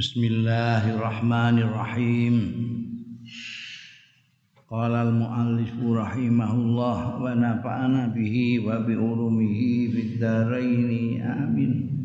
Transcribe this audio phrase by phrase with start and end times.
[0.00, 2.36] Bismillahirrahmanirrahim.
[4.64, 12.00] Qala al-muallif rahimahullah wa nafa'ana bihi wa bi ulumihi fid amin.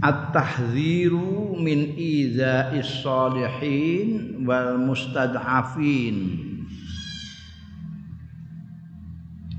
[0.00, 6.16] At-tahdziru min idza'is salihin wal mustad'afin.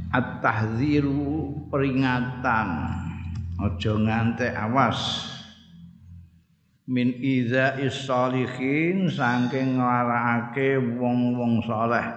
[0.10, 3.09] At-tahdziru peringatan
[3.60, 5.28] aja ngantek awas.
[6.90, 12.08] Min iza salihin saking nglarakake wong-wong saleh.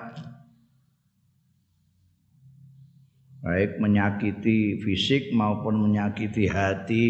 [3.43, 7.05] Baik menyakiti fisik maupun menyakiti hati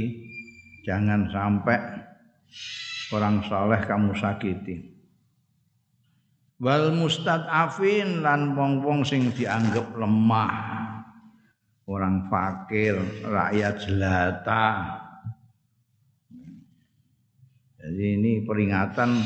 [0.82, 1.78] jangan sampai
[3.12, 4.76] orang saleh kamu sakiti.
[6.58, 10.71] Wal mustad'afin lan wong-wong sing dianggap lemah
[11.86, 14.66] orang fakir, rakyat jelata.
[17.82, 19.18] Jadi ini peringatan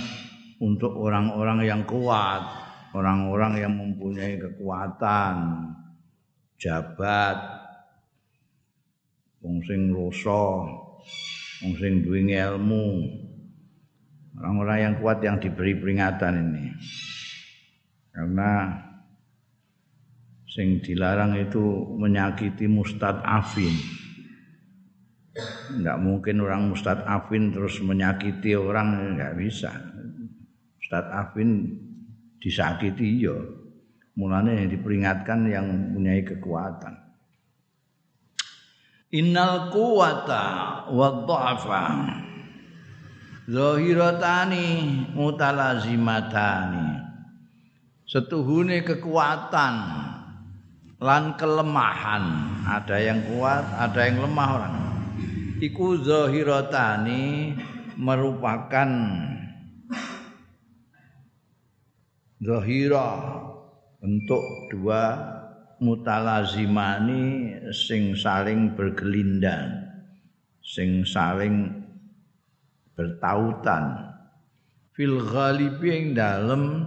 [0.65, 2.41] untuk orang-orang yang kuat,
[2.97, 5.37] orang-orang yang mempunyai kekuatan,
[6.57, 7.37] jabat,
[9.45, 10.73] wong sing rasa,
[11.61, 12.89] wong sing duwe ilmu.
[14.37, 16.67] Orang-orang yang kuat yang diberi peringatan ini.
[18.13, 18.73] Karena
[20.57, 21.61] sing dilarang itu
[22.01, 23.77] menyakiti mustad'afin.
[25.77, 29.69] Enggak mungkin orang mustad'afin terus menyakiti orang enggak bisa.
[30.81, 31.77] Mustad'afin
[32.41, 33.37] disakiti ya.
[34.17, 37.05] Mulanya yang diperingatkan yang punya kekuatan.
[39.13, 40.45] Innal quwata
[40.89, 41.85] wa dha'fa
[43.45, 44.69] zahiratani
[45.13, 46.89] mutalazimatani.
[48.07, 49.75] Setuhune kekuatan
[51.01, 52.25] lan kelemahan.
[52.67, 54.77] Ada yang kuat ada yang lemah orang.
[55.57, 57.57] Iku zahiratani
[57.97, 58.91] merupakan
[62.37, 63.11] zahira
[64.05, 65.03] untuk dua
[65.81, 69.87] mutalazimani sing saling bergelindang
[70.67, 71.71] sing saling
[72.99, 74.13] bertautan.
[74.91, 76.83] Fil ghalibi ing dalem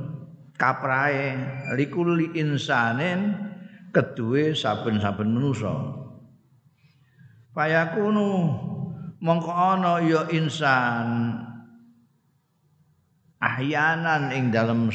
[0.59, 1.39] kaprae
[1.79, 3.48] likulli insanin
[3.89, 5.73] kedue saben-saben manusa.
[7.53, 8.29] Fayakunu
[9.19, 11.35] mongko ana ya insan
[13.41, 14.87] ahyanan ing dalam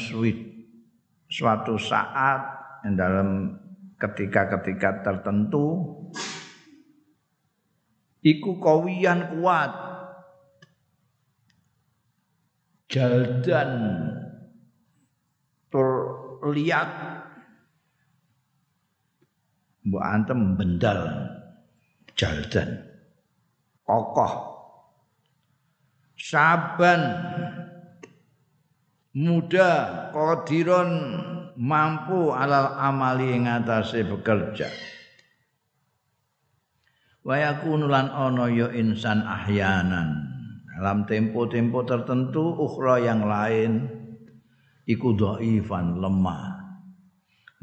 [1.29, 2.41] suatu saat
[2.87, 3.59] ing dalam
[3.99, 5.97] ketika-ketika tertentu
[8.25, 9.71] iku kawiyan kuat.
[12.85, 13.71] Jaldan
[15.73, 15.89] tur
[16.53, 17.24] liat
[19.85, 21.01] mbok antem bendal
[22.17, 22.81] jaldan.
[23.85, 24.33] Kokoh.
[26.17, 27.01] Saban.
[29.15, 29.71] Muda
[30.11, 30.91] qadiron
[31.55, 34.67] mampu alal amali ing atase bekerja.
[37.23, 40.35] Wa yakunu lan ana ya insan ahyanan.
[40.75, 43.87] Dalam tempo-tempo tertentu ukhra yang lain
[44.83, 46.59] iku dhaifan lemah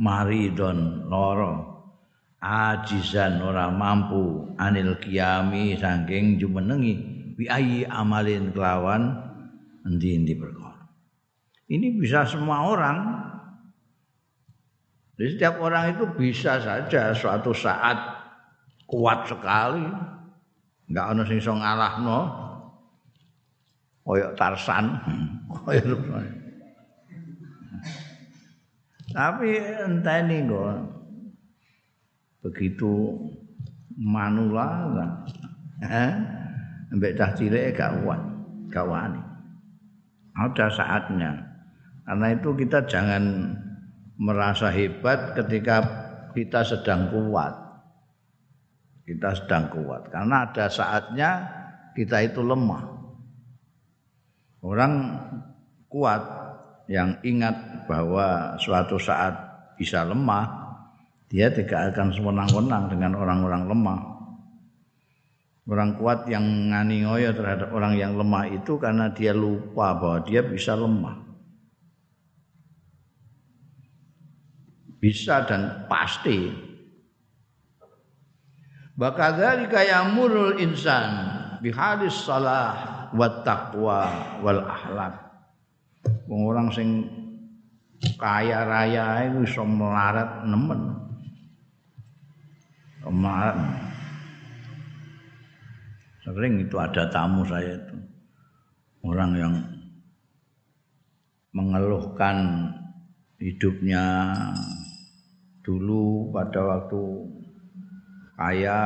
[0.01, 1.72] maridon loro
[2.43, 6.93] ajizan ora mampu anil kiami saking jumenengi
[7.39, 9.15] bi ayi amalin kelawan
[9.87, 10.91] endi-endi perkara.
[11.71, 12.99] Ini bisa semua orang.
[15.17, 17.97] Jadi setiap orang itu bisa saja suatu saat
[18.91, 19.87] kuat sekali.
[20.91, 22.21] Enggak ono sing iso ngalahno.
[24.03, 24.99] Koyok Tarsan,
[25.63, 26.03] koyok
[29.15, 29.51] Tapi
[29.87, 31.02] entah ini kok
[32.43, 33.17] begitu
[33.95, 34.99] manula
[35.83, 36.13] eh
[36.93, 38.33] mbek cah cilik gak kuat
[38.73, 39.21] gak wani.
[40.33, 41.33] Ada saatnya.
[42.09, 43.55] Karena itu kita jangan
[44.17, 45.85] merasa hebat ketika
[46.33, 47.53] kita sedang kuat.
[49.05, 50.09] Kita sedang kuat.
[50.09, 51.31] Karena ada saatnya
[51.93, 52.89] kita itu lemah.
[54.65, 54.93] Orang
[55.93, 56.23] kuat
[56.89, 59.37] yang ingat bahwa suatu saat
[59.77, 60.62] bisa lemah
[61.33, 64.01] dia tidak akan sewenang-wenang dengan orang-orang lemah.
[65.65, 70.45] Orang kuat yang ngani ngoyo terhadap orang yang lemah itu karena dia lupa bahwa dia
[70.45, 71.25] bisa lemah.
[75.01, 76.53] Bisa dan pasti.
[78.93, 81.33] Bakadzalika yamurul insan
[81.65, 84.01] bihalis salah wa taqwa
[84.45, 85.17] wal akhlak.
[86.29, 87.09] Orang sing
[88.21, 91.12] kaya raya itu iso melarat nemen.
[96.23, 97.99] Sering itu ada tamu saya itu.
[99.03, 99.55] Orang yang
[101.51, 102.71] mengeluhkan
[103.43, 104.31] hidupnya
[105.67, 107.03] dulu pada waktu
[108.39, 108.81] kaya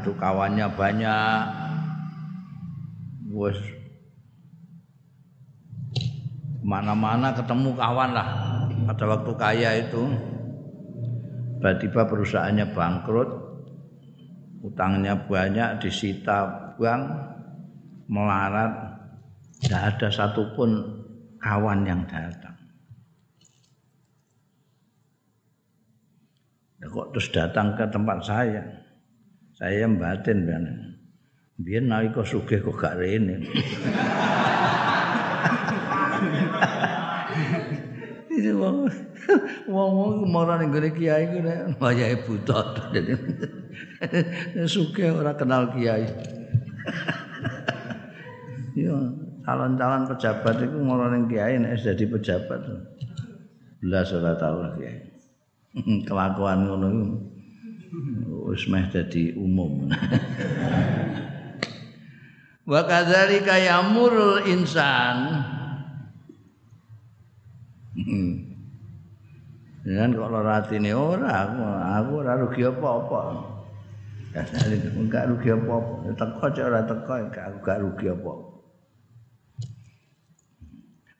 [0.00, 1.40] itu kawannya banyak.
[3.30, 3.60] Wes.
[6.64, 8.28] Mana-mana ketemu kawan lah.
[8.88, 10.02] Pada waktu kaya itu
[11.60, 13.49] tiba-tiba perusahaannya bangkrut
[14.60, 17.02] utangnya banyak disita bank
[18.08, 18.72] melarat
[19.60, 20.70] tidak ada satupun
[21.40, 22.56] kawan yang datang.
[26.80, 28.64] Ya kok terus datang ke tempat saya?
[29.52, 30.64] Saya batin ben
[31.60, 33.44] biar nalika sugih kok gak rene
[38.60, 39.32] Itu
[39.72, 42.60] wong wong marane gone kiai ku nek wayahe buta.
[44.68, 46.04] Suke ora kenal kiai.
[48.80, 48.96] Yo
[49.44, 52.60] calon-calon pejabat itu marane kiai nek jadi pejabat.
[53.80, 55.08] Belas ora tau kiai.
[56.08, 57.08] Kelakuan ngono iku
[58.52, 59.88] wis meh dadi umum.
[62.70, 65.42] Wa kadzalika yamurul insan
[69.90, 73.20] Jangan kok lara atine ora aku aku ora rugi apa-apa.
[74.30, 76.14] Kasane enggak rugi apa-apa.
[76.14, 78.32] Teko cek ora teko aku gak rugi apa.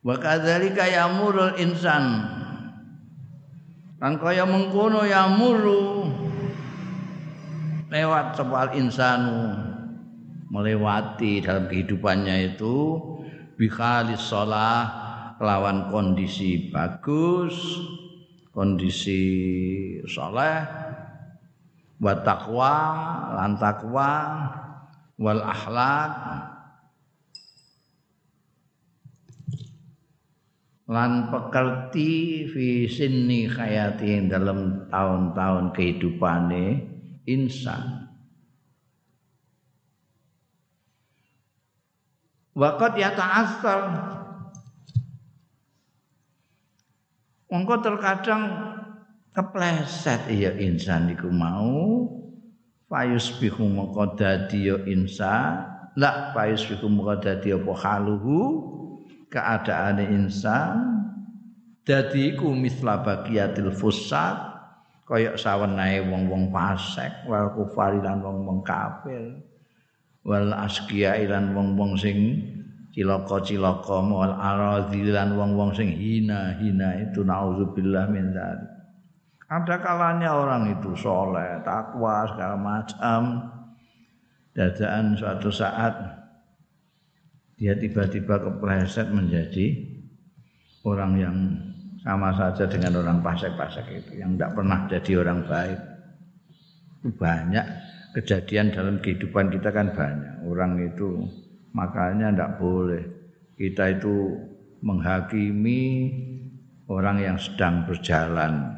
[0.06, 2.30] Wa kadzalika yamurul insan.
[3.98, 6.06] Kan kaya mengkono yamuru
[7.90, 9.50] lewat sebal insanu
[10.46, 12.96] melewati dalam kehidupannya itu
[13.58, 14.88] bikhalis sholah
[15.42, 17.52] lawan kondisi bagus
[18.50, 19.22] kondisi
[20.10, 20.66] soleh
[22.00, 22.74] wa taqwa
[23.38, 24.10] lan taqwa
[25.20, 26.12] wal akhlak
[30.90, 36.82] lan pekerti fi sinni hayati dalam tahun-tahun kehidupane
[37.30, 38.10] insan.
[42.58, 43.82] Waqat ya ta'assar
[47.50, 48.42] Mongko terkadang
[49.34, 50.30] kepleset.
[50.30, 52.06] Ya insan iku mau
[52.86, 55.66] fayus bihu mongko dadi ya insan.
[55.98, 58.38] La fayus bihu mongko dadi apa haluhu?
[59.34, 61.02] Keadaane insan.
[61.82, 64.50] Dadi iku misla bagiatil fusat
[65.10, 69.42] kaya sawenae wong-wong fasik wal kufari lan wong-wong kafir.
[70.22, 72.46] Wal asqiya lan wong-wong sing
[72.90, 78.70] cilaka-cilaka wal aradhilan wong-wong sing hina-hina itu naudzubillah min dzalik.
[79.50, 83.50] Ada kalanya orang itu soleh, takwa segala macam.
[84.54, 85.94] Dadaan suatu saat
[87.58, 89.78] dia tiba-tiba kepleset menjadi
[90.86, 91.36] orang yang
[92.00, 95.80] sama saja dengan orang pasek-pasek itu yang tidak pernah jadi orang baik.
[97.20, 97.66] Banyak
[98.16, 100.34] kejadian dalam kehidupan kita kan banyak.
[100.46, 101.26] Orang itu
[101.70, 103.02] Makanya tidak boleh
[103.60, 104.34] kita itu
[104.80, 106.10] menghakimi
[106.88, 108.74] orang yang sedang berjalan.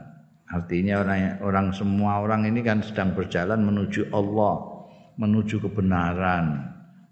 [0.52, 4.84] Artinya orang orang semua orang ini kan sedang berjalan menuju Allah,
[5.16, 6.60] menuju kebenaran,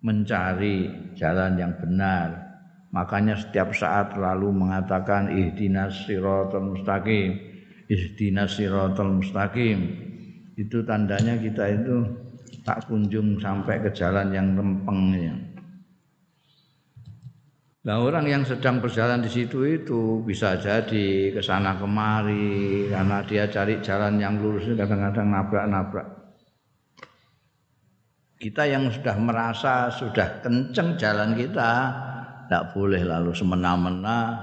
[0.05, 2.53] mencari jalan yang benar.
[2.91, 7.39] Makanya setiap saat lalu mengatakan ihdinas siratal mustaqim,
[7.87, 10.11] ihdinas siratal mustaqim.
[10.59, 11.97] Itu tandanya kita itu
[12.67, 15.33] tak kunjung sampai ke jalan yang lempeng ya.
[17.81, 23.49] Nah orang yang sedang berjalan di situ itu bisa jadi ke sana kemari karena dia
[23.49, 26.09] cari jalan yang lurus kadang-kadang nabrak-nabrak.
[28.37, 31.73] Kita yang sudah merasa sudah kenceng jalan kita
[32.45, 34.37] tidak boleh lalu semena-mena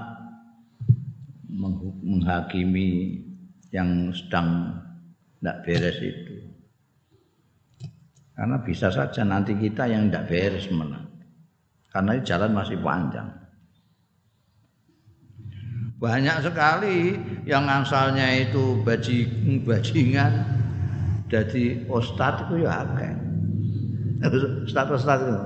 [2.02, 3.22] menghakimi
[3.70, 4.74] yang sedang
[5.38, 6.36] tidak beres itu.
[8.34, 11.07] Karena bisa saja nanti kita yang tidak beres menang.
[11.98, 13.26] Karena jalan masih panjang.
[15.98, 20.30] Banyak sekali yang asalnya itu bajing bajingan
[21.26, 23.12] jadi ustad itu ya akeh.
[24.62, 25.38] Ustad-ustad itu.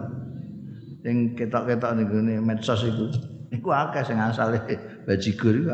[1.08, 3.08] Yang ketok-ketok niku medsos itu.
[3.48, 4.60] Iku akeh sing asale
[5.08, 5.72] bajigur iku.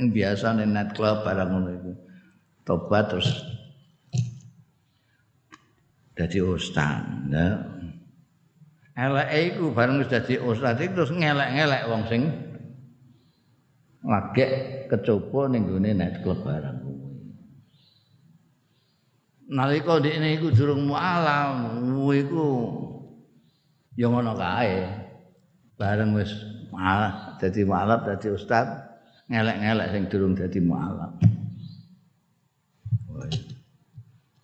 [0.00, 1.92] Yang biasa nih net club barang ngono itu.
[2.64, 3.28] Tobat terus
[6.16, 7.04] jadi ustad.
[7.28, 7.68] Ya
[8.92, 12.22] eleke iku bareng wis dadi ustaz terus ngelek-ngelek wong sing
[14.02, 14.44] lagi
[14.90, 16.82] kecoba ning gone net club barang
[19.52, 21.84] nalika dekne iku durung mualam
[22.16, 22.48] iku
[23.96, 24.88] ya ngono kae.
[25.76, 26.32] Bareng wis
[26.72, 28.66] malah dadi mualaf dadi ustaz
[29.28, 31.12] ngelek-ngelek sing durung dadi mualaf.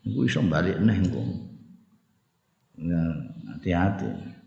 [0.04, 1.22] Iku iso balik neh engko.
[2.78, 3.02] Ya
[3.54, 4.37] hati-hati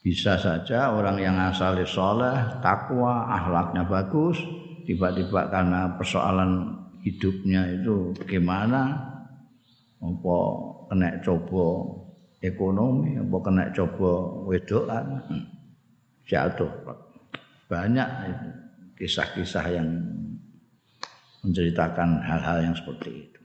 [0.00, 4.40] bisa saja orang yang asalnya soleh, takwa, akhlaknya bagus,
[4.88, 6.72] tiba-tiba karena persoalan
[7.04, 8.96] hidupnya itu bagaimana,
[10.00, 10.36] apa
[10.88, 11.64] kena coba
[12.40, 14.10] ekonomi, apa kena coba
[14.48, 15.06] wedokan,
[16.24, 16.72] jatuh.
[17.68, 18.08] Banyak
[18.96, 19.88] kisah-kisah yang
[21.44, 23.40] menceritakan hal-hal yang seperti itu.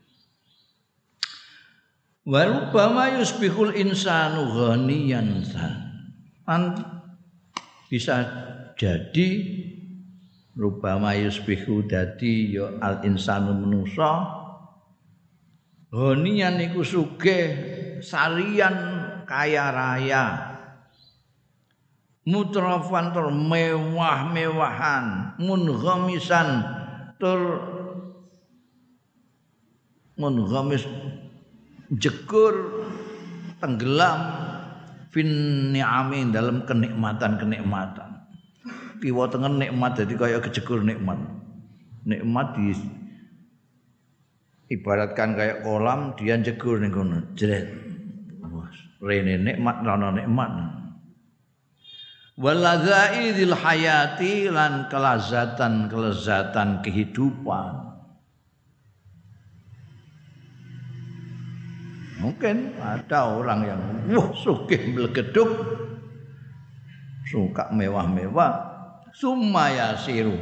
[2.26, 5.46] Warubama yusbihul insanu ghaniyan
[7.90, 8.16] Bisa
[8.78, 9.30] jadi
[10.54, 14.30] rubama yusbihu dadi ya al insanu manusa
[15.90, 17.46] ghaniyan iku sugih
[18.00, 18.78] sarian
[19.26, 20.26] kaya raya.
[22.26, 26.66] Mutrafan tur mewah-mewahan munghamisan
[27.22, 27.62] tur
[30.18, 30.90] munghamis
[31.94, 32.82] jekur
[33.62, 34.45] tenggelam
[35.16, 35.32] fin
[35.72, 38.28] ni'ami dalam kenikmatan-kenikmatan.
[39.00, 41.16] Kiwa tengen nikmat jadi kaya kejekur nikmat.
[42.04, 42.76] Nikmat di
[44.68, 47.72] ibaratkan kayak kolam dia jegur ning kono jret.
[49.00, 50.52] Rene nikmat rono nikmat.
[52.36, 57.85] Waladzaidil hayati lan kelazatan kelezatan kehidupan.
[62.20, 63.82] Mungkin ada orang yang
[64.16, 65.52] wah sugih mlegeduk
[67.26, 68.54] suka mewah-mewah
[69.12, 70.38] sumaya siru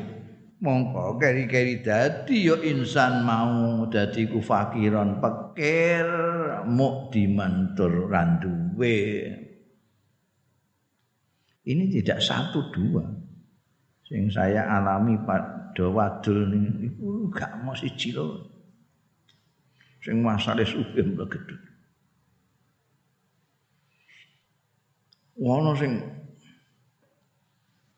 [0.59, 6.07] mongko keri-keri dadi ya insan mau dadi ku fakiran pikir
[6.67, 8.99] muk dimantur randuwe
[11.63, 13.03] ini tidak satu dua.
[14.03, 18.11] Sing saya alami pada wadul ini itu gak mau siji
[20.03, 21.73] sing masale sugih mlegeduk
[25.33, 25.97] Wono sing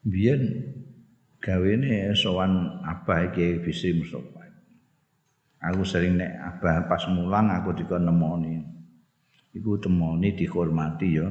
[0.08, 0.72] biyen
[1.44, 4.48] gawene sowan Abah iki Bisri Mustofa.
[5.66, 8.64] Aku sering nek Abah pas mulang aku dikon nemoni.
[9.52, 11.28] Iku temoni dihormati ya.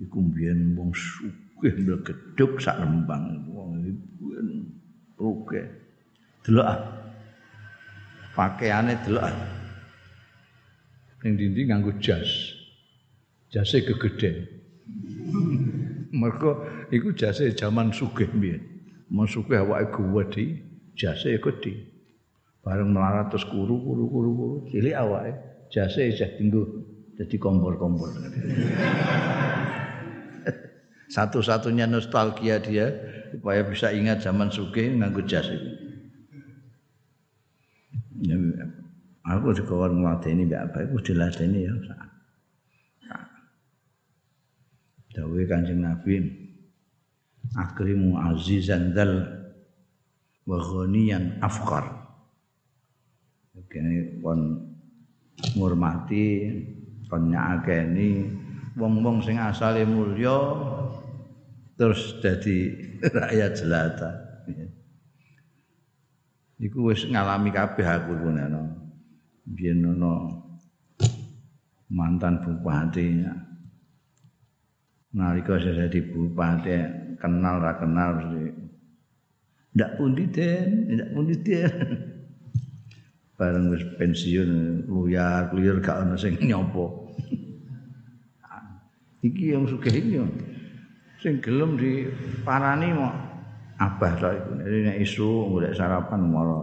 [0.00, 3.84] Iku biyen wong sugih mlegedhuk sak lembang wong
[4.18, 4.48] biyen
[5.20, 5.60] oke.
[6.40, 6.80] Delok ah.
[8.34, 9.36] Pakaiane delok ah.
[11.22, 12.28] Ning dindi nganggo jas.
[13.54, 14.50] Jase gegeden.
[16.20, 18.62] Mergo iku jase jaman sugih mbiyen.
[19.14, 20.44] Mun sugih awake gedhi,
[20.98, 21.94] jase gedhi.
[22.66, 25.32] Bareng melarat terus kuru kuru kuru kuru, cilik awake
[25.70, 26.62] jase isih tinggu
[27.14, 28.10] dadi kompor-kompor.
[31.14, 32.90] Satu-satunya nostalgia dia
[33.30, 35.46] supaya bisa ingat zaman sugih nganggo jas.
[38.22, 38.36] Ya,
[39.26, 41.74] aku dikawal ngladeni mbak apa iku diladeni ya.
[45.14, 46.26] dawe Kanjeng Nabi
[47.54, 49.22] akrimu azizan dal
[50.44, 50.58] wa
[51.40, 51.84] afqar
[53.70, 54.40] kene kon
[55.54, 56.50] ngurmati
[57.06, 58.26] kon nyakeni
[58.74, 60.34] wong-wong sing asale mulya
[61.78, 62.74] terus dadi
[63.14, 64.23] rakyat jelata
[66.64, 68.40] iku wis ngalami kabeh aku kuwi
[69.44, 70.32] biyen ana
[71.92, 73.20] mantan bupati
[75.12, 76.72] nalika saya jadi bupati
[77.20, 78.16] kenal ra kenal
[79.74, 80.86] ndak pundi den?
[80.86, 81.74] Ndak pundi den?
[83.38, 87.10] Bareng wis pensiun luyar luyar gak ono sing nyopo.
[89.26, 90.22] Iki yang sugih iki
[91.18, 93.33] sing gelem diparani mau
[93.78, 94.50] abah tok iku.
[94.60, 96.60] Nek isu golek sarapan mara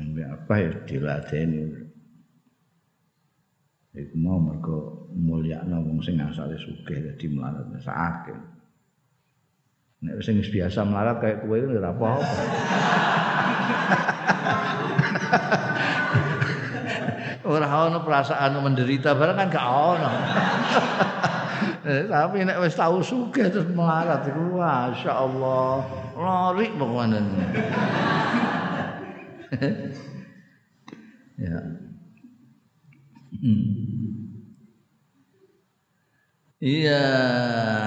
[0.00, 1.60] Nek apa ya diladeni.
[3.90, 8.34] Iku mau mergo mulyakno wong sing asale sugih dadi melarat sakake.
[10.06, 12.30] Nek sing biasa melarat kayak kowe ora apa-apa.
[17.50, 20.10] Ora ono perasaan menderita barang kan gak ono
[21.84, 25.80] tapi nek wis tau sugih terus melarat iku masyaallah
[26.16, 27.20] lari pokoknya.
[31.40, 31.56] Ya.
[36.60, 37.04] Iya,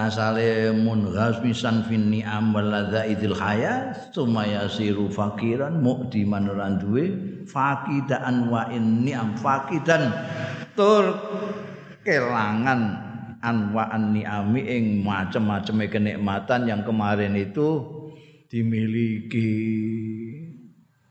[0.10, 7.14] asale munghasmisan fin ni'am wal ladzaidil hayat sumaya siru fakiran mu'diman lan duwe
[7.46, 10.10] fakidaan wa in ni'am fakidan
[10.74, 11.14] tur
[12.02, 13.13] kelangan
[13.44, 17.84] anwa an ni'ami ing macam-macam kenikmatan yang kemarin itu
[18.48, 19.52] dimiliki.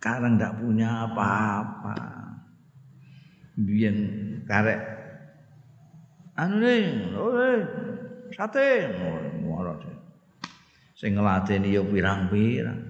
[0.00, 1.94] Sekarang ndak punya apa-apa.
[3.60, 3.96] Biyen
[4.48, 4.80] karek
[6.40, 7.60] anu ning ora
[8.32, 8.88] sate.
[9.44, 9.76] Ora
[10.96, 12.80] sing ngladeni ya pirang-pirang.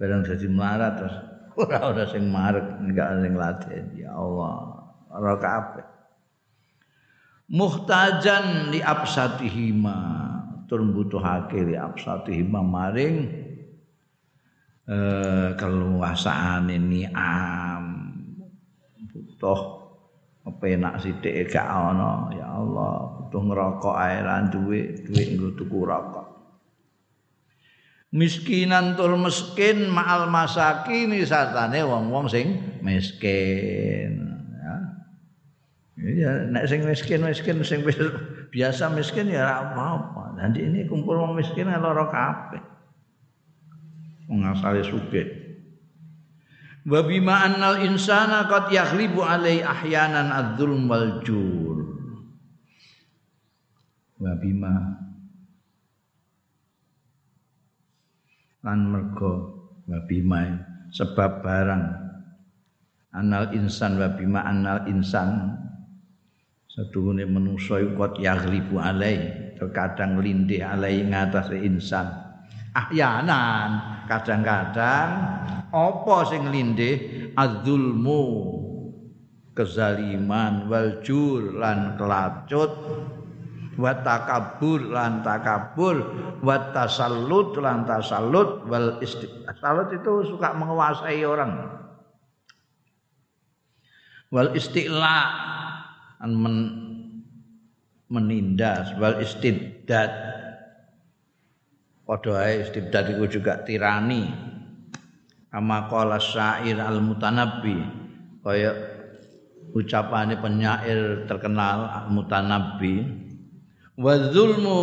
[0.00, 1.16] Bareng dadi melarat terus
[1.60, 4.76] ora ora sing marek enggak sing ngladeni ya Allah
[5.12, 5.95] ora kabeh
[7.50, 9.98] muhtajan li absatihima.
[10.66, 13.16] Tur butuhake li absatihima maring
[14.86, 17.84] eh keluasaane ni'am.
[19.14, 19.60] Butuh
[20.46, 26.26] kepenak sithik gak ana ya Allah butuh ngerokok ae lan duwe duwe nggo tuku rokok.
[28.14, 34.25] Miskinan tur miskin ma'al masakin satane wong-wong sing miskin
[35.96, 37.80] ya nek sing miskin miskin sing
[38.52, 40.36] biasa miskin ya ora apa-apa.
[40.36, 42.62] Nanti ini kumpul wong miskin lara kabeh.
[44.28, 45.24] Wong asale sugih.
[46.86, 51.76] Wa bima annal insana qad yaghlibu alai ahyanan adzulm wal jur.
[54.20, 54.74] Wa bima
[58.62, 59.34] lan mergo
[59.88, 60.60] wa bima
[60.92, 61.84] sebab barang.
[63.16, 65.56] Anal insan wa bima anal insan
[66.76, 69.16] setuhune manusa iku qad yaghlibu alai
[69.56, 72.04] terkadang lindih alai ngatasé insan.
[72.76, 75.08] Ahyanan kadang-kadang
[75.72, 77.24] apa sing lindih?
[77.32, 78.24] Adzulmu
[79.56, 82.72] kezaliman wal jur lan kelacut
[83.80, 85.96] wa takabur lan takabur
[86.44, 91.80] wa tasallut lan tasallut wal istiqsalut itu suka menguasai orang.
[94.28, 95.16] Wal istiqla
[96.24, 96.56] men
[98.06, 100.10] menindas wal istibdad
[102.06, 104.54] padha ae istibdad iku juga tirani.
[105.50, 107.80] Kama qala syair al mutanabbi
[108.44, 108.76] kaya
[109.72, 113.24] ucapane penyair terkenal al mutanabbi.
[113.96, 114.80] Wa zulmu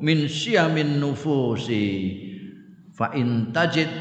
[0.00, 1.84] min syiamin nufusi
[2.96, 3.92] fa in tajid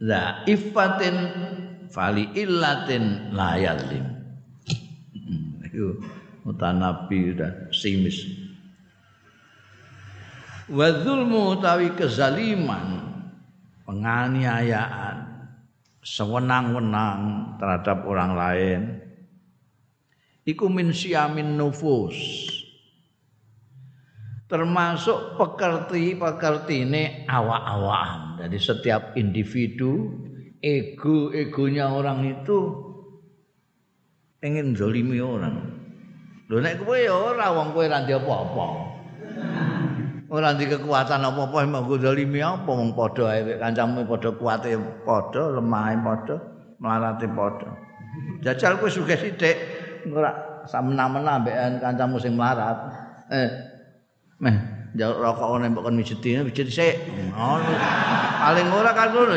[0.00, 1.16] la ifatin
[1.92, 4.13] fali illatin la yalim
[5.74, 5.88] hmm, itu
[6.46, 8.22] mutanabbi udah simis.
[10.70, 13.04] Wa zulmu utawi kezaliman
[13.84, 15.50] penganiayaan
[16.00, 17.20] sewenang-wenang
[17.58, 18.80] terhadap orang lain.
[20.44, 22.16] Iku min siamin nufus.
[24.44, 28.44] Termasuk pekerti-pekertine awak-awakan.
[28.44, 30.20] Dari setiap individu
[30.60, 32.92] ego-egonya orang itu
[34.44, 35.56] ingin zalimi orang
[36.52, 38.66] lho nek kowe ya ora wong kowe ra apa-apa.
[40.28, 42.68] Ora di kekuatan apa-apa emang zalimi apa?
[42.68, 44.76] Wong padha ae kancamu padha kuate
[45.08, 46.36] padha lemahe padha
[46.76, 47.70] melarate padha.
[48.44, 49.56] Jajal kowe sugih sithik
[50.12, 50.36] ora
[50.68, 52.76] samena-mena ambek kancamu sing melarat.
[53.32, 53.48] Eh
[54.44, 54.56] meh
[54.92, 56.96] njaluk rokok ngene mbok kon mijeti mijeti sik.
[58.44, 59.34] Paling ora kan ngono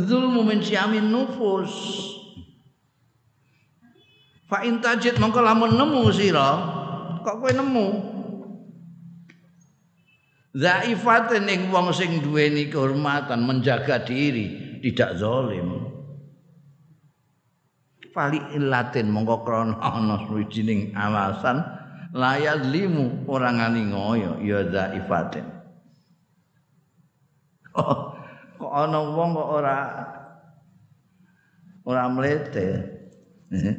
[0.00, 1.72] zulmu min syamin nufus.
[4.46, 6.48] Fa intajid mongko lamun nemu sira
[7.26, 7.86] kok kowe nemu?
[10.56, 15.84] Zaifatin ing wong sing duweni kehormatan menjaga diri tidak zalim.
[18.14, 20.16] Fali ilatin mongko krana ana
[20.96, 21.60] alasan
[22.16, 25.44] layat limu orang ngani ngoyo ya zaifatin.
[27.76, 28.15] Oh,
[28.76, 29.78] ana wong kok ora
[31.88, 32.68] ora mlete.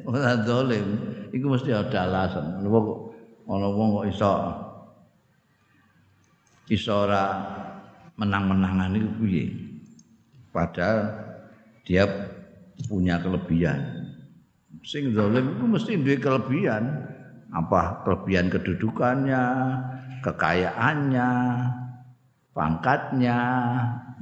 [0.07, 0.87] Ora zalim
[1.29, 2.65] iku mesti ada alasan.
[2.65, 2.85] Kok
[3.45, 4.31] ana wong kok iso
[6.73, 7.23] iso ora
[8.17, 9.45] menang-menangan iku piye?
[10.49, 11.13] Padahal
[11.85, 12.09] dia
[12.89, 14.09] punya kelebihan.
[14.81, 17.13] Sing zalim itu mesti duwe kelebihan.
[17.47, 19.43] Apa kelebihan kedudukannya
[20.19, 21.29] kekayaannya
[22.51, 23.39] pangkatnya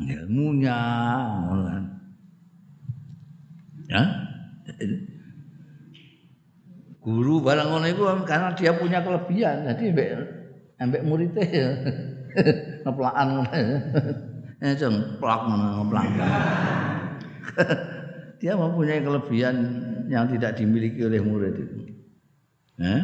[0.01, 0.79] ilmunya
[3.85, 4.01] ya
[6.99, 10.09] guru barang ngono iku karena dia punya kelebihan jadi ambek
[10.81, 11.69] ambek muridnya ya
[12.83, 13.51] ngeplakan ngono
[14.59, 16.05] ya jeng plak ngono ngeplak
[18.41, 19.55] dia mempunyai kelebihan
[20.11, 21.79] yang tidak dimiliki oleh murid itu
[22.75, 23.01] Eh?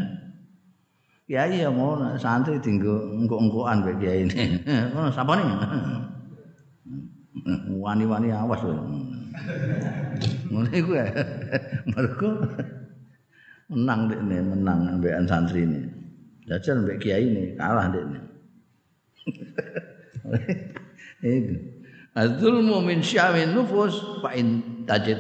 [1.32, 4.60] Kiai ya mau santri tinggal engkok-engkokan be kiai ini.
[5.16, 5.48] Sapa nih?
[7.80, 8.60] Wani-wani awas.
[10.52, 11.08] Ngono iku ya.
[11.88, 12.44] Mergo
[13.72, 15.88] menang dekne, menang ambekan santri ini.
[16.44, 18.20] Jajal mbek kiai ini kalah dekne.
[21.24, 21.56] Itu.
[22.12, 25.16] Azulmu min syawin nufus fa in tajid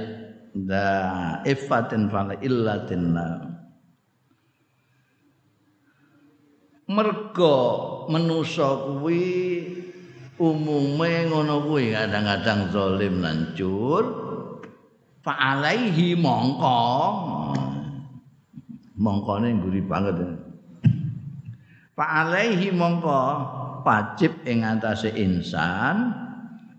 [0.51, 3.15] da ifatin fala illatin
[6.91, 7.55] mergo
[8.11, 9.23] menusa kuwi
[10.41, 14.03] umume ngono kuwi kadang-kadang zalim lan cur
[15.21, 16.81] fa alaihi mongko.
[18.97, 20.17] Mongkone nguri banget.
[21.93, 23.21] Fa alaihi mongko
[23.85, 26.09] wajib ing atase insan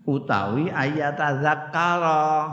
[0.03, 2.51] utawi ayat zakara.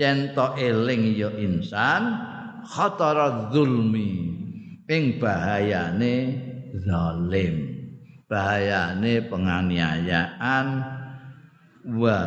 [0.00, 2.16] Yen to eling ya insan
[2.64, 4.32] khatara zulmi
[4.88, 6.40] ing bahayane
[6.72, 7.69] zalim
[8.30, 10.66] bahayane penganiayaan
[11.98, 12.18] wa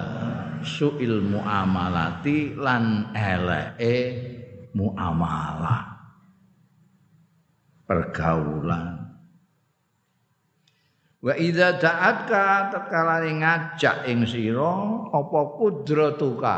[0.60, 3.96] suil muamalati lan eleke
[4.76, 5.96] muamalah
[7.88, 9.00] pergaulan.
[11.24, 16.58] Wa idza da'atka tatkala ngajak ing sira apa kudratuka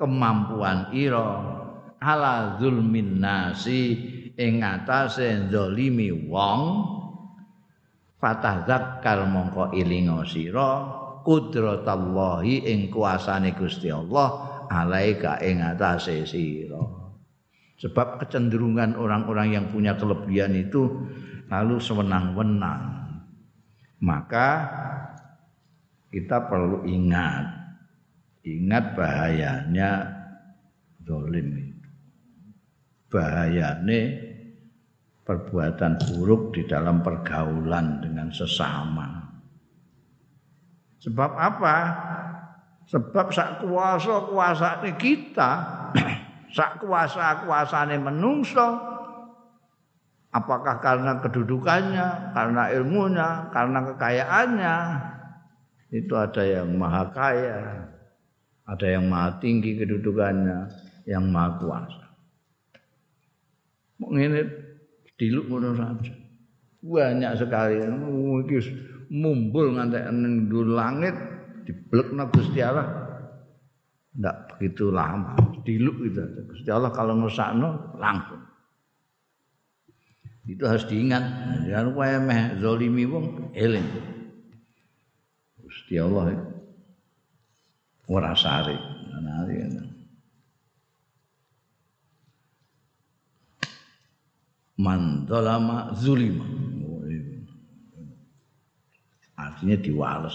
[0.00, 1.60] kemampuan ira.
[1.98, 4.00] Ala zulmin nasi
[4.38, 6.62] ing atase zalimi wong
[8.18, 10.70] fatah zakkar mongko ilinga sira
[11.22, 16.82] kudratallahi ing kuasane Gusti Allah alaika ing atase sira.
[17.78, 21.06] Sebab kecenderungan orang-orang yang punya kelebihan itu
[21.46, 23.06] lalu sewenang-wenang.
[24.02, 24.66] Maka
[26.10, 27.58] kita perlu ingat
[28.48, 29.90] ingat bahayanya
[31.04, 31.48] zalim.
[31.54, 31.88] Itu
[33.08, 34.00] bahayane
[35.28, 39.28] perbuatan buruk di dalam pergaulan dengan sesama.
[41.04, 41.76] Sebab apa?
[42.88, 45.50] Sebab sak kuasa kuasa kita,
[46.56, 48.80] sak kuasa kuasane menungso,
[50.32, 54.76] apakah karena kedudukannya, karena ilmunya, karena kekayaannya,
[55.92, 57.60] itu ada yang maha kaya,
[58.64, 60.72] ada yang maha tinggi kedudukannya,
[61.04, 62.04] yang maha kuasa.
[64.00, 64.67] Mengingat
[65.18, 65.74] diluk ngono.
[66.78, 68.58] Banyak sekali iki
[69.10, 71.14] mumbul ngantek ning langit
[71.66, 72.86] diblekna Gusti Allah.
[74.18, 76.22] Ndak begitu lama, diluk itu.
[76.48, 78.42] Gusti Allah kalau ngesakno langsung.
[80.48, 81.22] Itu harus diingat.
[81.68, 83.84] Jangan kowe meh zalimi wong eling.
[85.60, 86.40] Gusti Allah
[88.08, 88.74] ora sare.
[89.20, 89.44] Nah,
[94.78, 96.46] man zalama zulima.
[99.38, 100.34] Artinya diwales.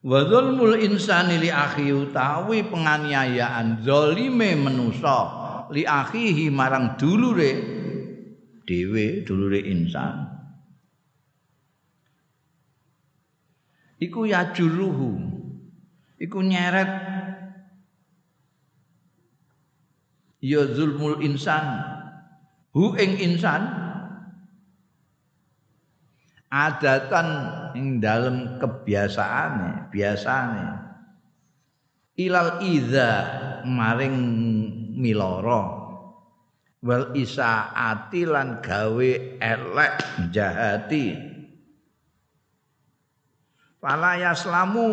[0.00, 5.20] Wa zulmul insani li akhi utawi penganiayaan zalime manusa
[5.72, 7.52] li akhihi marang dulure
[8.64, 10.28] dhewe dulure insan.
[14.00, 15.20] Iku ya juruhu
[16.16, 16.92] iku nyeret.
[20.40, 21.89] Ya zulmul insan
[22.74, 23.62] hu ing insan.
[26.50, 27.28] Adatan
[27.78, 30.66] ing dalem kebiasaane biasane.
[32.18, 33.10] Ilal iza
[33.62, 34.18] maring
[34.98, 35.78] miloro.
[36.80, 39.94] Wal isaati lan gawe elek
[40.32, 41.12] jahati.
[43.78, 44.88] Fala yaslamu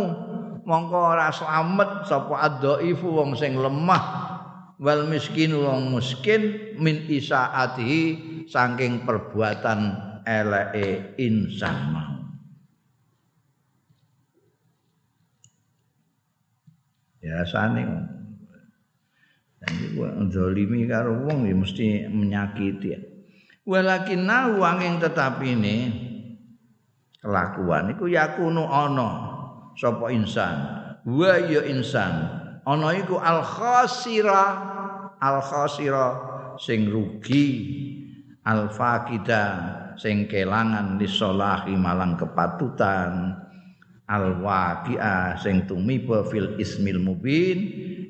[0.67, 4.26] mongko ora slamet sapa adhaifu wong sing lemah
[4.77, 8.01] wal miskin wong miskin min isaatihi
[8.45, 9.79] saking perbuatan
[10.23, 12.13] eleke insan mau.
[17.17, 17.83] Biasane
[19.57, 19.99] dan iku
[20.31, 22.95] zalimi karo wong ya mesti menyakiti.
[23.67, 25.77] Walakin angin tetapi ini
[27.19, 29.09] kelakuan iku yakunu ana
[29.75, 30.55] sapa insan.
[31.03, 32.31] Wa ya insan.
[32.63, 34.66] Ana iku al khasira
[35.21, 36.07] al khasira
[36.57, 37.49] sing rugi.
[38.47, 39.43] Al faqida
[39.99, 43.35] sing kelangan disolahi malang kepatutan.
[44.07, 47.59] Al waqi'a sing tumiba fil ismil mubin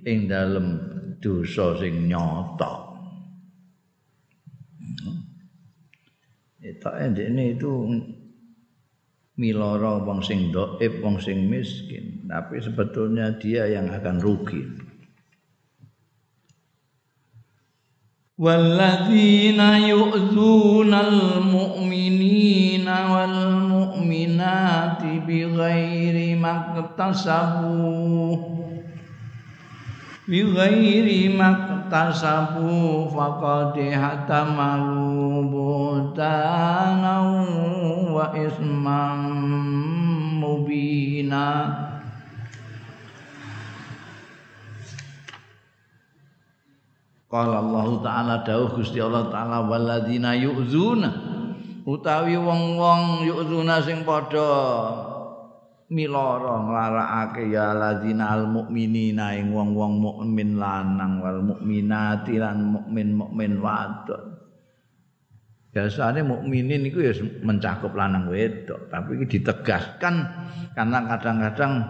[0.06, 0.78] ing dalem
[1.18, 2.86] dosa sing nyata.
[6.62, 7.72] Itu ini itu
[9.42, 12.30] miloro wong sing dhaif wong sing miskin.
[12.30, 14.87] Tapi sebetulnya dia yang akan rugi
[18.38, 28.38] والذين يؤذون المؤمنين والمؤمنات بغير ما اكتسبوا
[30.28, 31.50] بغير ما
[31.90, 37.18] اكتسبوا فقد احتملوا بهتانا
[38.12, 39.16] وإثما
[40.44, 41.78] مبينا.
[47.38, 51.10] Qala Allah taala dawuh Gusti Allah taala walladzina yu'zuna.
[51.86, 54.50] Utawi wong-wong yu'zuna sing padha
[55.94, 63.62] miloro nglarakake ya ladzina al mukminina ing wong-wong mukmin lanang wal mukminati lan mukmin mukmin
[63.62, 64.34] wadon.
[65.78, 67.14] Biasanya mukminin itu ya
[67.46, 70.26] mencakup lanang wedok tapi ini ditegaskan
[70.74, 71.86] karena kadang-kadang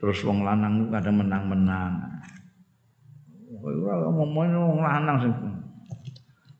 [0.00, 1.92] terus wong lanang kadang menang-menang
[3.66, 5.34] Ora ngomong wong lanang sing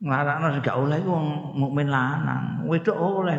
[0.03, 2.67] nglarakno sing gak oleh iku wong mukmin lanang.
[2.67, 3.39] Wedok oleh.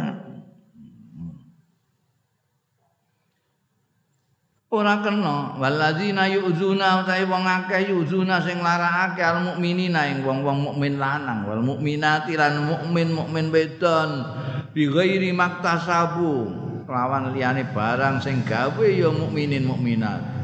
[4.72, 5.60] Ora kena.
[5.60, 11.44] Waladzina yu'zuna utahe wong akeh yu'zuna sing larakake al mukminina ing wong-wong mukmin lanang.
[11.44, 14.24] Wal mukminati lan mukmin mukmin wedon.
[14.72, 16.64] Bi ghairi maktasabu.
[16.88, 20.37] Lawan liyane barang sing gawe ya mukminin mukminat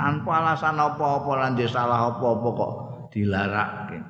[0.00, 2.72] tanpa alasan apa-apa lan salah apa-apa kok
[3.12, 4.00] dilarake.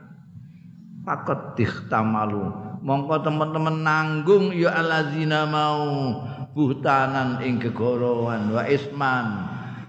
[1.03, 2.47] Pakot dihtamalu.
[2.87, 6.15] Mongko teman-teman nanggung ya alazina mau
[6.55, 9.27] buhtanan ing kegorowan wa isman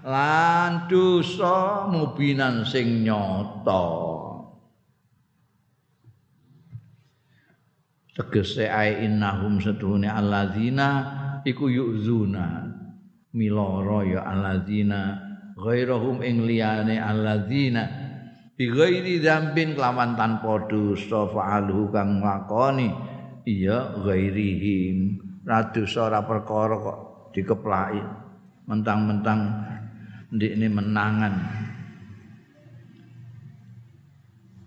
[0.02, 4.10] lan dosa mubinan sing nyata.
[8.12, 10.90] Tegese ae innahum setuhune alladzina
[11.46, 12.68] iku yuzuna
[13.32, 15.21] miloro ya alladzina
[15.56, 17.84] ghairahum ing liyane alladzina.
[18.52, 22.88] Bi ghairi dzambin kelawan tanpa dosa fa'alu kang nglakoni.
[23.48, 25.18] Iya ghairihim.
[25.42, 26.98] Ra dosa ora perkara kok
[27.34, 28.02] dikeplaki.
[28.68, 29.40] Mentang-mentang
[30.30, 31.34] ndikne menangan.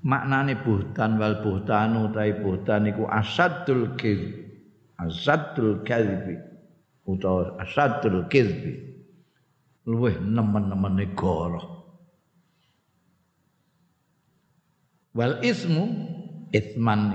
[0.05, 4.21] Maknane buhtan wal buhtanu utawi buhtan iku asadul kiz
[5.01, 6.37] asadul kadhibi
[7.09, 8.94] utawa asadul kizbi
[9.85, 11.61] luwih nemen-nemen negara.
[15.15, 15.85] Wal ismu
[16.51, 17.13] isman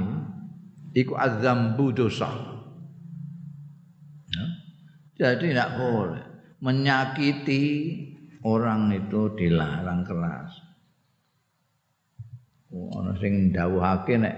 [0.96, 2.30] iku azambu dosa.
[4.30, 4.44] Ya.
[5.20, 6.24] Jadi tidak boleh
[6.64, 7.62] menyakiti
[8.46, 10.52] orang itu dilarang keras.
[12.70, 14.36] Orang sing dawuhake nek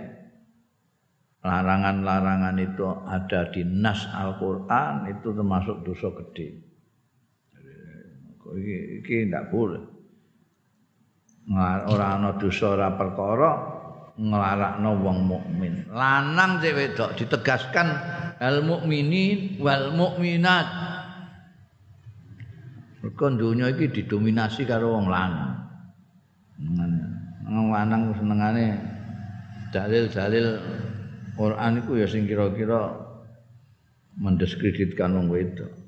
[1.44, 6.61] larangan-larangan itu ada di nas Al-Qur'an itu termasuk dosa gede
[8.56, 9.82] iki iki ndak boleh.
[11.90, 13.50] Ora ana dosa ora perkara
[14.14, 15.72] nglarakno wong mukmin.
[15.90, 17.88] Lanang cek wedok ditegaskan
[18.38, 20.66] al mukminin wal mukminat.
[23.02, 25.52] Mergo donya iki didominasi karo wong lanang.
[27.50, 28.78] Wong lanang senengane
[29.74, 30.46] dalil-dalil
[31.34, 32.92] Quran iku ya sing kira-kira
[34.20, 35.81] mendiskreditkan wong wedok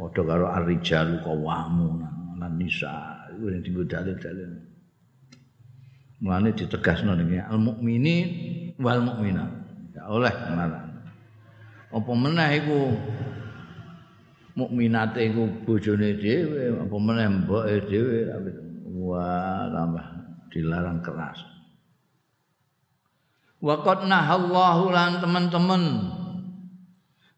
[0.00, 2.00] padha karo ar-rijalu qawamun
[2.40, 3.28] lan nisa.
[3.36, 4.50] Iku sing dienggo dalil-dalil.
[6.24, 8.16] Mulane ditegasno niki al-mukmini
[8.80, 9.50] wal mukminat
[9.92, 10.84] ya oleh malah.
[11.92, 12.80] Apa meneh iku?
[14.56, 18.28] Mukminate iku bojone dhewe apa meneh mboke dhewe?
[19.00, 20.06] Wah tambah
[20.52, 21.40] dilarang keras.
[23.60, 25.82] Waqat nahallahu lan teman-teman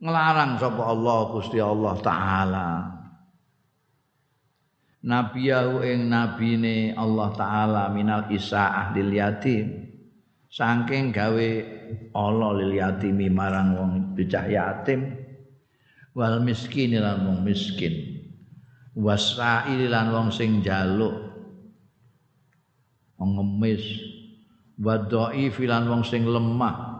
[0.02, 2.68] ngelarang sapa Allah Gusti Allah taala.
[5.02, 9.86] Nabiyahu ing nabine Allah taala minal isaah lil yatim.
[10.52, 11.50] Saking gawe
[12.12, 15.16] Allah lil yatimi marang wong bocah yatim.
[16.12, 18.20] Wal miskin lan wong miskin.
[18.92, 21.14] Wasra'il lan wong sing njaluk
[23.22, 23.86] ngemis.
[24.82, 26.91] Wa lan wong sing lemah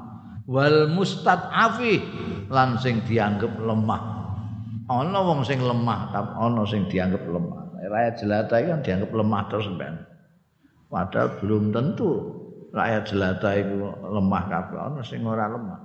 [0.47, 2.03] wal mustad'afi
[2.51, 4.03] lan sing dianggap lemah.
[4.91, 7.63] Ana wong sing lemah, tapi ana sing dianggap lemah.
[7.83, 9.95] Rakyat jelata kan dianggap lemah terus ben.
[10.93, 12.11] Padahal belum tentu
[12.73, 14.79] rakyat jelata itu lemah kabeh.
[14.79, 15.81] Ana sing ora lemah.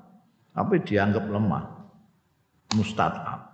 [0.52, 1.64] Tapi dianggap lemah.
[2.76, 3.48] Mustad'af.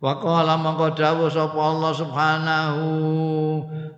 [0.00, 2.86] Wa qala mangko dawuh sapa Allah Subhanahu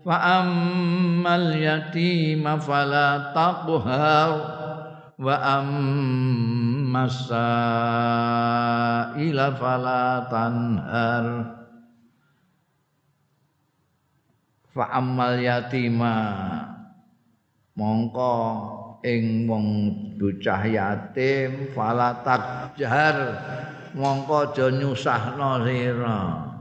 [0.03, 4.31] fa ammal yatima fala taqhar
[5.23, 7.31] wa ammas
[9.15, 11.27] ila fala tanhar.
[14.73, 16.17] Fa ammal yatima
[17.79, 18.35] mongko
[19.07, 19.67] ing wong
[20.19, 23.17] bocah yatim fala takjar
[23.95, 26.52] mongko aja nyusahno sira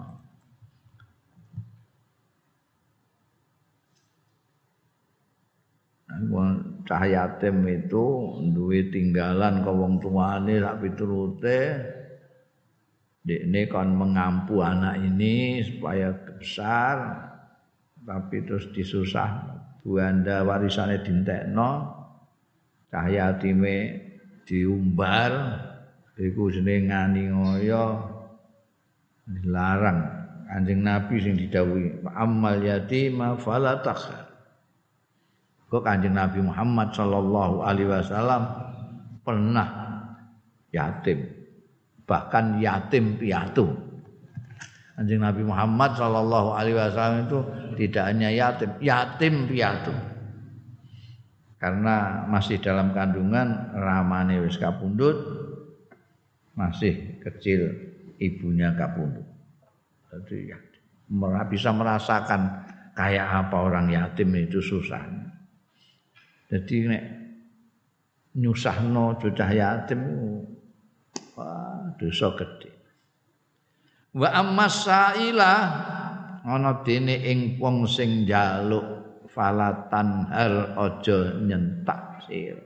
[6.86, 8.06] cah yatim itu
[8.52, 11.62] duwe tinggalan ke wong tuane sak piturute.
[13.22, 16.10] Dekne kon mengampu anak ini supaya
[16.42, 16.98] besar
[18.02, 19.30] tapi terus disusah
[19.86, 22.02] buanda warisane dintekno.
[22.92, 24.04] Cah yatime
[24.44, 25.32] diumbar
[26.18, 27.86] iku jenenge ngani ngoyo.
[29.32, 30.22] Dilarang.
[30.52, 34.21] Anjing nabi sing didhawuhi amal yatima fala takhar
[35.72, 38.44] kok kanjeng Nabi Muhammad Shallallahu Alaihi Wasallam
[39.24, 39.70] pernah
[40.76, 41.24] yatim
[42.04, 43.72] bahkan yatim piatu.
[45.00, 47.40] Kanjeng Nabi Muhammad Shallallahu Alaihi Wasallam itu
[47.88, 49.96] tidak hanya yatim yatim piatu.
[51.56, 55.16] Karena masih dalam kandungan ramane wis kapundut
[56.52, 57.70] masih kecil
[58.20, 59.24] ibunya kapundut
[60.12, 60.58] jadi ya,
[61.48, 65.31] bisa merasakan kayak apa orang yatim itu susahnya
[66.52, 67.04] jadi nek
[68.36, 70.04] nyusahno bocah yatim
[71.40, 72.72] wah dosa gede.
[74.12, 75.54] Wa ammasaila
[76.44, 78.84] ana dene ing wong sing njaluk
[79.32, 82.60] falatan hal aja nyentak sir.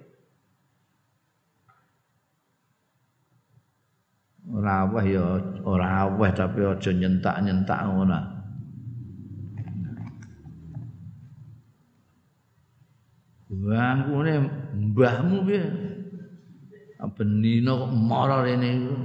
[4.50, 5.26] Ora aweh ya
[5.62, 8.35] ora tapi aja nyentak-nyentak ngono.
[13.63, 14.34] Wah, ngene
[14.91, 15.63] mbahmu piye?
[17.15, 18.96] Benino kok marah rene iku.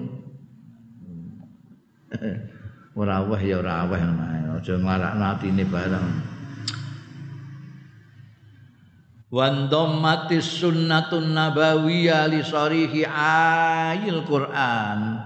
[3.01, 4.59] Ora wah ya ora ngono.
[4.59, 6.09] Aja nglarakno atine bareng.
[9.31, 15.23] Wan dhammati sunnatun nabawiyah li sarihi ayil Quran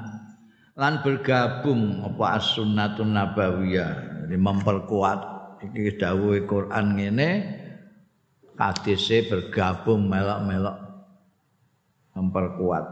[0.76, 5.20] lan bergabung apa as-sunnatun nabawiyah memperkuat
[5.64, 7.28] iki dawuhe Quran ngene
[8.58, 10.78] hadise bergabung melok-melok.
[12.14, 12.84] Memperkuat.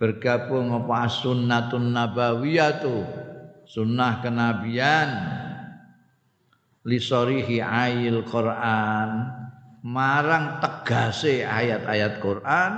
[0.00, 1.06] Bergabung apa?
[1.06, 3.06] Sunnatun nabawiyatu.
[3.68, 5.08] Sunnah kenabian.
[6.82, 9.30] Lisorihi ayil Quran.
[9.86, 12.72] Marang tegase ayat-ayat Quran.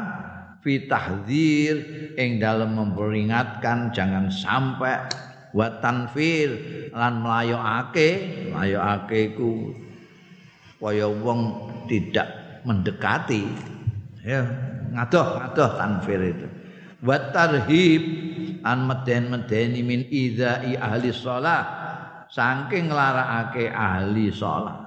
[0.63, 1.75] Fi tahdzir
[2.15, 5.09] ing dalam memperingatkan jangan sampai
[5.57, 6.51] wa tanfir.
[6.93, 8.11] Lan mlayokake.
[8.53, 9.73] Mlayokake iku
[10.83, 12.27] kaya wong tidak
[12.67, 13.47] mendekati.
[14.27, 14.43] Ya
[14.91, 16.47] ngadoh ngadoh tanfir itu.
[17.07, 18.03] Wa tarhib
[18.67, 21.63] an meden-medeni min idzai ahli shalah
[22.31, 24.83] saking nglarakake ahli shalah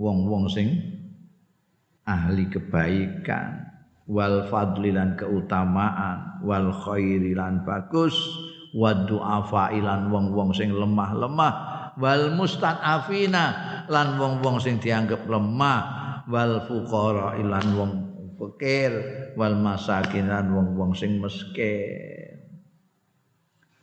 [0.00, 0.68] wong-wong sing
[2.08, 3.68] ahli kebaikan.
[4.10, 6.42] Wal fadli lan keutamaan.
[6.42, 8.16] Wal khairi lan bagus.
[8.74, 11.69] Wa du'afa ilan wong-wong sing lemah-lemah
[12.00, 16.00] wal mustadafina lan wong-wong sing dianggap lemah.
[16.30, 17.92] Wal fuqara lan wong
[18.40, 18.92] fakir.
[19.36, 22.40] Wal masakin lan wong-wong sing miskin.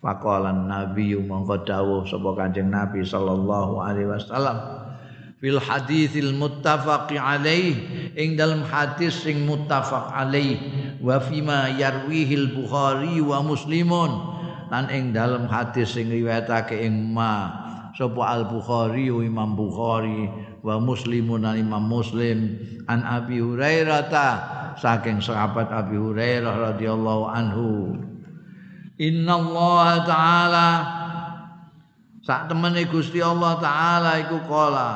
[0.02, 4.58] Faqalan nabi mongko dawuh sapa kanjeng nabi sallallahu alaihi wasallam.
[5.38, 7.76] Fil haditsil muttafaqi alaih.
[8.18, 10.58] Ing dalam hadis sing muttafaq alaih.
[11.04, 14.12] Wa fima yarwihil bukhari wa muslimun.
[14.72, 17.67] Lan ing dalam hadis sing riwayatake ing ma
[17.98, 20.30] sapa Al Bukhari Imam Bukhari
[20.62, 22.62] wa Muslimun Imam Muslim.
[22.86, 24.30] An Abi Hurairah ta
[24.78, 27.98] saking sahabat Abi Hurairah radhiyallahu anhu.
[29.02, 30.70] Inna Allah taala
[32.22, 34.90] sak temene Gusti Allah taala iku kala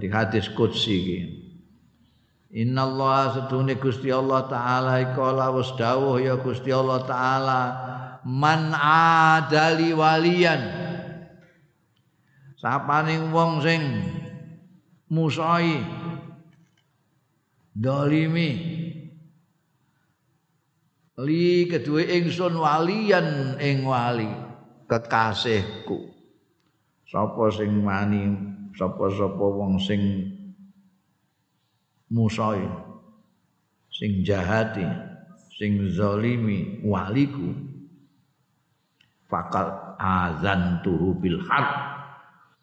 [0.00, 1.20] di hadis qudsi iki.
[2.56, 7.60] Inna Allah setune Gusti Allah taala iku kala wis dawuh ya Gusti Allah taala
[8.24, 10.85] man adali waliyan
[12.66, 13.82] sapaning wong sing
[15.14, 15.86] musai
[17.70, 18.74] dolimi.
[21.22, 24.26] Li kedue ingsun walian ing wali
[24.90, 26.10] kekasihku.
[27.06, 28.34] Sapa sing wani
[28.74, 30.26] sapa-sapa wong sing
[32.10, 32.66] musai
[33.94, 34.84] sing jahati
[35.54, 37.54] sing zalimi waliku.
[39.30, 41.95] Fakal azan tuhu bil harb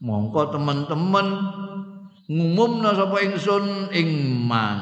[0.03, 1.27] mongko teman-teman
[2.27, 4.79] ngumumna sapa ingsun ing man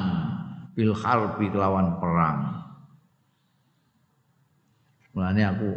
[0.74, 2.40] bil harbi kelawan perang.
[5.14, 5.70] Mulane aku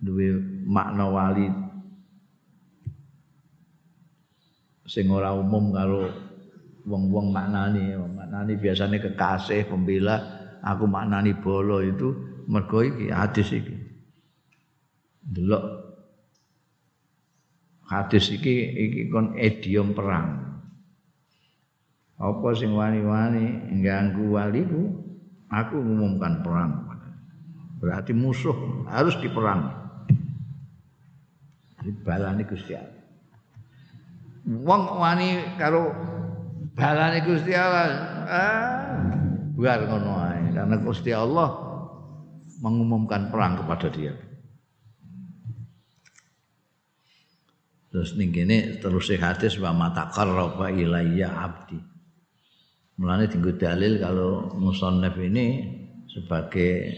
[0.00, 1.46] duwe makna wali
[4.88, 6.08] sing ora umum karo
[6.88, 10.18] wong-wong maknani, maknani biasanya kekasih, pembela,
[10.64, 12.10] aku maknani bolo itu
[12.50, 13.76] mergo iki hadis iki.
[15.22, 15.91] Delok
[17.92, 20.40] hadis iki iki kon idiom perang.
[22.16, 24.82] Apa sing wani-wani ganggu waliku,
[25.52, 26.72] aku mengumumkan perang.
[27.82, 28.54] Berarti musuh
[28.88, 29.68] harus diperang.
[31.82, 33.02] Dibalani Gusti Allah.
[34.46, 35.90] Wong wani karo
[36.78, 37.90] balane Gusti Allah,
[38.30, 38.86] ah,
[39.58, 40.14] biar ngono.
[40.54, 41.50] Karena Gusti Allah
[42.62, 44.14] mengumumkan perang kepada dia.
[47.92, 51.76] Terus ning kene terus hadis wa mataqarraba ilayya abdi.
[52.96, 55.60] Mulane tinggu dalil kalau musannaf ini
[56.08, 56.88] sebagai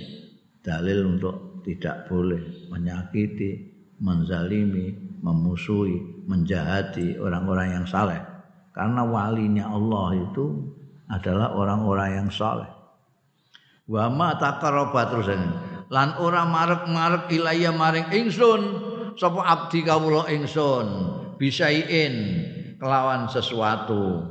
[0.62, 8.22] dalil untuk tidak boleh menyakiti, menzalimi, memusuhi, menjahati orang-orang yang saleh.
[8.70, 10.47] Karena walinya Allah itu
[11.11, 12.70] adalah orang-orang yang saleh.
[13.90, 15.28] Wa ma terus
[15.92, 18.84] lan ora marek-marek ilaya maring ingsun
[19.17, 20.87] sapa abdi kawula ingsun
[21.39, 22.15] bisaiin
[22.79, 24.31] kelawan sesuatu.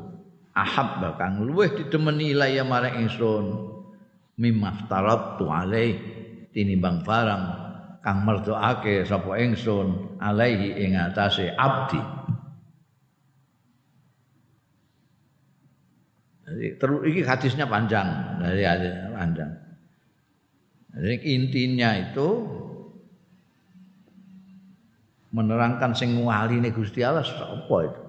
[0.54, 3.46] Ahab kang luweh didemeni ilaya maring ingsun.
[4.34, 5.94] Mimaftaratu alaih
[6.54, 7.44] tinimbang barang
[8.02, 12.02] kang merdoake sapa ingsun alaihi ing atase abdi.
[16.44, 18.08] Jadi terus ini hadisnya panjang
[18.38, 19.52] dari hadisnya panjang.
[20.94, 22.30] Jadi intinya itu
[25.34, 28.02] menerangkan sing wali Gusti Allah sapa itu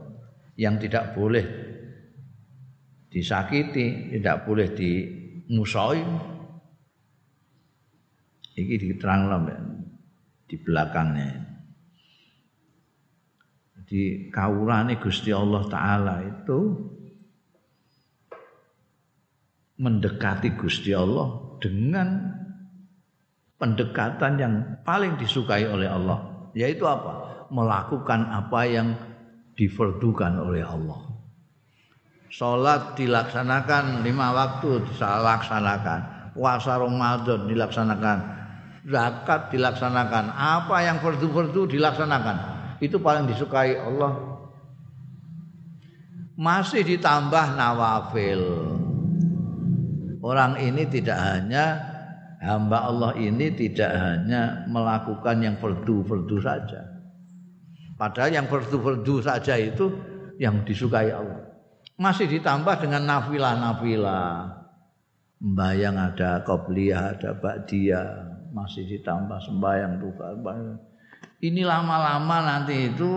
[0.60, 1.42] yang tidak boleh
[3.08, 6.04] disakiti, tidak boleh dimusuhi.
[8.54, 9.50] Iki diterangkan
[10.46, 11.42] di belakangnya.
[13.74, 16.58] Jadi kaulane Gusti Allah taala itu
[19.82, 22.30] mendekati Gusti Allah dengan
[23.58, 24.54] pendekatan yang
[24.86, 27.46] paling disukai oleh Allah, yaitu apa?
[27.50, 28.94] Melakukan apa yang
[29.58, 31.14] diferdukan oleh Allah.
[32.34, 36.00] Salat dilaksanakan lima waktu dilaksanakan.
[36.34, 38.18] Puasa Ramadan dilaksanakan.
[38.90, 40.34] Zakat dilaksanakan.
[40.34, 42.36] Apa yang fardu-fardu dilaksanakan.
[42.82, 44.34] Itu paling disukai Allah.
[46.34, 48.42] Masih ditambah nawafil.
[50.18, 51.93] Orang ini tidak hanya
[52.44, 56.80] hamba Allah ini tidak hanya melakukan yang fardu-fardu saja.
[57.96, 59.88] Padahal yang fardu-fardu saja itu
[60.36, 61.54] yang disukai Allah
[61.94, 64.50] masih ditambah dengan nafilah-nafilah.
[65.44, 68.08] Membayang ada qobliyah, ada ba'diyah,
[68.54, 70.32] masih ditambah sembahyang duka.
[71.44, 73.10] Ini lama-lama nanti itu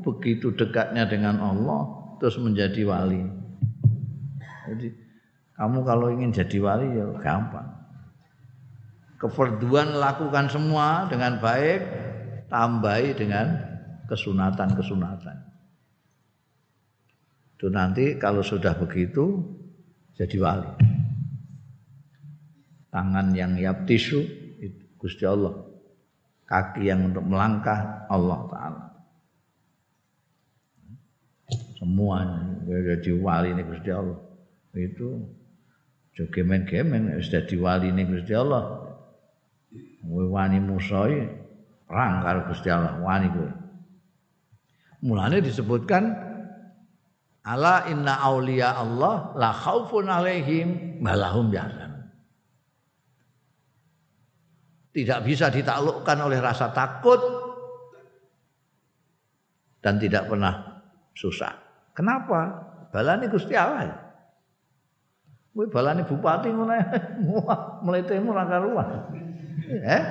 [0.00, 1.82] begitu dekatnya dengan Allah
[2.16, 3.20] terus menjadi wali.
[4.64, 4.88] Jadi
[5.60, 7.83] kamu kalau ingin jadi wali ya gampang.
[9.24, 11.80] Keperduan lakukan semua dengan baik,
[12.52, 13.56] tambahi dengan
[14.04, 15.36] kesunatan-kesunatan.
[17.56, 19.40] Itu nanti kalau sudah begitu
[20.12, 20.72] jadi wali.
[22.92, 23.56] Tangan yang
[23.88, 24.20] tisu
[24.60, 25.56] itu Gusti Allah.
[26.44, 28.84] Kaki yang untuk melangkah Allah taala.
[31.80, 32.60] Semuanya
[33.00, 34.20] jadi wali ini Gusti Allah.
[34.76, 35.32] Itu
[36.12, 38.83] jogemen-gemen sudah diwali ini Gusti Allah.
[40.04, 41.24] Wani musoi
[41.88, 43.50] perang karo Gusti Allah, wani kowe.
[45.04, 46.24] Mulane disebutkan
[47.44, 52.08] Ala inna aulia Allah la khaufun alaihim malahum yahzan.
[54.96, 57.20] Tidak bisa ditaklukkan oleh rasa takut
[59.84, 60.80] dan tidak pernah
[61.12, 61.52] susah.
[61.92, 62.64] Kenapa?
[62.88, 63.92] Balani Gusti Allah.
[65.52, 66.80] Kowe balani bupati mulai
[67.84, 68.90] mletemu ra karuan.
[69.68, 70.02] Eh?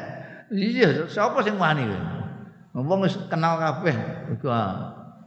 [0.53, 1.89] Iya, siapa sing wani
[2.73, 3.93] wis kenal kabeh
[4.33, 4.49] iku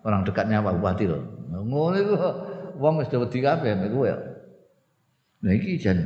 [0.02, 1.22] orang dekatnya Pak Bupati loh.
[1.50, 2.14] Ngono iku
[2.78, 4.10] wong wis wedi kabeh mek kowe.
[5.46, 5.98] Nah iki jan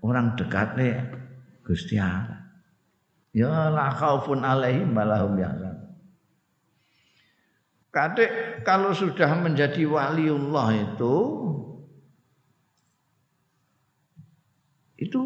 [0.00, 1.04] orang dekatne
[1.60, 2.48] Gusti Allah.
[3.36, 5.76] Ya la khaufun alaihim malahum yahzan.
[7.92, 11.14] Kadek kalau sudah menjadi waliullah itu
[14.96, 15.20] itu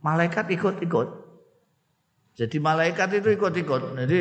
[0.00, 1.23] malaikat ikut-ikut.
[2.34, 3.94] Jadi malaikat itu ikut-ikut.
[3.94, 4.18] Jadi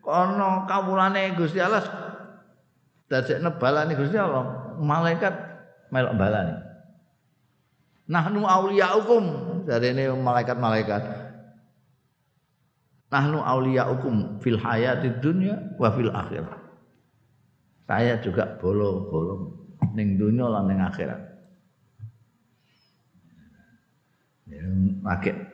[0.00, 1.84] kono kawulane Gusti Allah
[3.08, 5.34] dadekne balane Gusti Allah, malaikat
[5.92, 6.56] melok balane.
[8.04, 9.24] Nahnu auliyaukum
[9.64, 11.02] ini malaikat-malaikat.
[13.08, 16.60] Nahnu auliyaukum fil hayati dunya wa fil akhirah.
[17.84, 21.20] Saya juga bolong-bolong ning dunia lan ning akhirat.
[24.48, 24.60] Ya,
[25.04, 25.53] pakai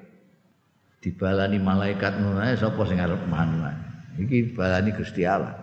[1.01, 3.65] dibalani malaikat ngono ae sapa sing arep manu
[4.21, 5.57] Iki balani Gusti Allah.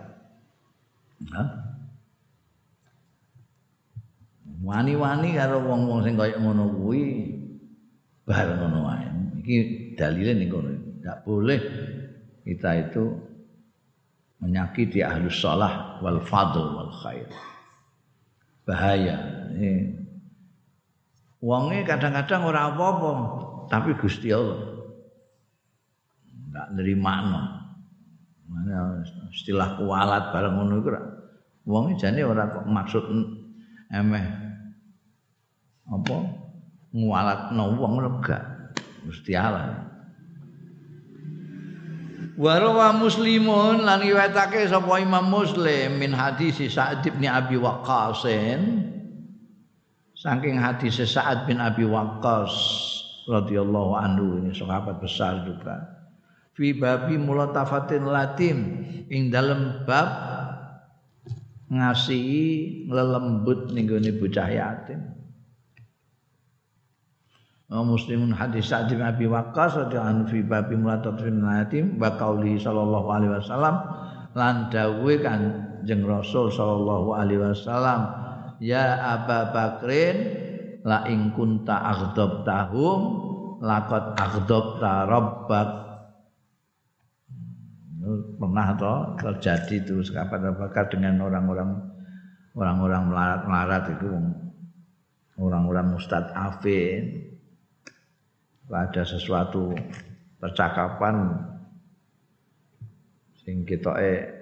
[4.58, 7.02] Wani-wani karo wong-wong sing kaya ngono kuwi
[8.26, 9.06] bareng ngono wae.
[9.38, 9.56] Iki
[9.94, 10.74] dalile ning kono.
[11.22, 11.62] Boleh
[12.42, 13.14] kita itu
[14.42, 17.30] menyakiti ahlus salah wal fadl wal khair.
[18.66, 19.16] Bahaya.
[19.54, 19.94] Ini
[21.38, 23.10] Wonge kadang-kadang ora apa-apa,
[23.70, 24.77] tapi Gusti Allah
[26.58, 27.42] enggak nerima no.
[28.50, 30.90] Mana istilah kualat bareng ngono iku
[31.70, 33.04] wonge jane ora kok maksud
[33.94, 34.26] emeh.
[35.86, 36.18] Apa?
[36.90, 38.38] Ngualatno wong lega.
[39.06, 39.86] Gusti Allah.
[42.38, 48.84] Warawa muslimun lan riwayatake sapa Imam Muslim min hadis Sa'ad bin Abi Waqqasin.
[50.14, 52.52] Saking hadis Sa'ad bin Abi Waqqas
[53.26, 55.97] radhiyallahu anhu ini sahabat besar juga
[56.58, 58.82] fi babi mulatafatin latim.
[59.06, 60.10] Ing dalam bab
[61.70, 63.86] ngasihi lelembut ning
[64.18, 65.14] bocah yatim.
[67.68, 73.32] Muslimun hadis Sa'd bin Abi Waqqas radhiyallahu fi babi mulatatin yatim wa qauli sallallahu alaihi
[73.36, 73.76] wasallam
[74.32, 78.08] lan dawuhe Kanjeng Rasul sallallahu alaihi wasallam
[78.56, 80.16] ya Aba Bakrin
[80.80, 83.00] la ing kunta aghdab tahum
[83.60, 85.68] laqad aghdab ta rabbak
[88.38, 91.70] pernah toh terjadi itu kapan bakar dengan orang-orang
[92.54, 94.08] orang-orang melarat-melarat itu
[95.42, 97.34] orang-orang Ustadz Afin
[98.70, 99.74] ada sesuatu
[100.38, 101.34] percakapan
[103.42, 104.38] sing kita eh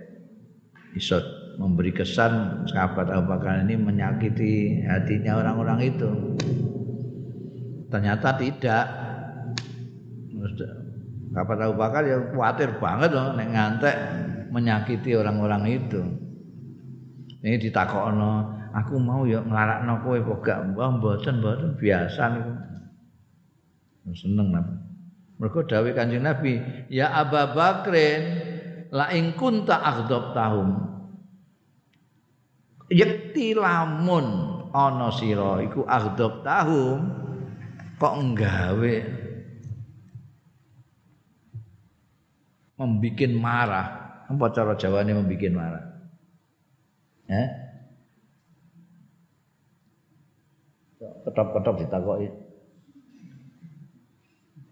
[1.57, 6.11] memberi kesan sahabat Abu Bakar ini menyakiti hatinya orang-orang itu.
[7.93, 8.85] Ternyata tidak.
[11.37, 13.97] Sahabat Abu Bakar ya khawatir banget loh nek ngantek
[14.49, 16.01] menyakiti orang-orang itu.
[17.45, 22.53] Ini ditakokno, aku mau ya nglarakno kowe kok gak mbah mboten mboten biasa niku.
[24.17, 24.75] seneng Nabi.
[25.37, 26.57] Mergo dawuh Kanjeng Nabi,
[26.89, 28.23] "Ya Abu Bakrin,
[28.89, 30.89] la ing kunta aghdab tahum."
[32.89, 37.13] Yekti lamun ana sira iku aghdab tahum
[38.01, 38.95] kok nggawe
[42.77, 44.05] membikin marah.
[44.29, 45.85] Apa cara Jawane membikin marah?
[47.27, 47.49] Eh?
[51.01, 52.29] Ketop-ketop ditakoki.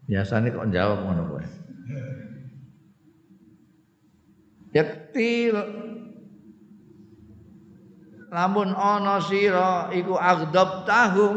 [0.05, 1.45] Biasanya kok jawab ngono kowe.
[4.75, 5.55] Yakti
[8.29, 11.35] lamun ana sira iku agdab tahum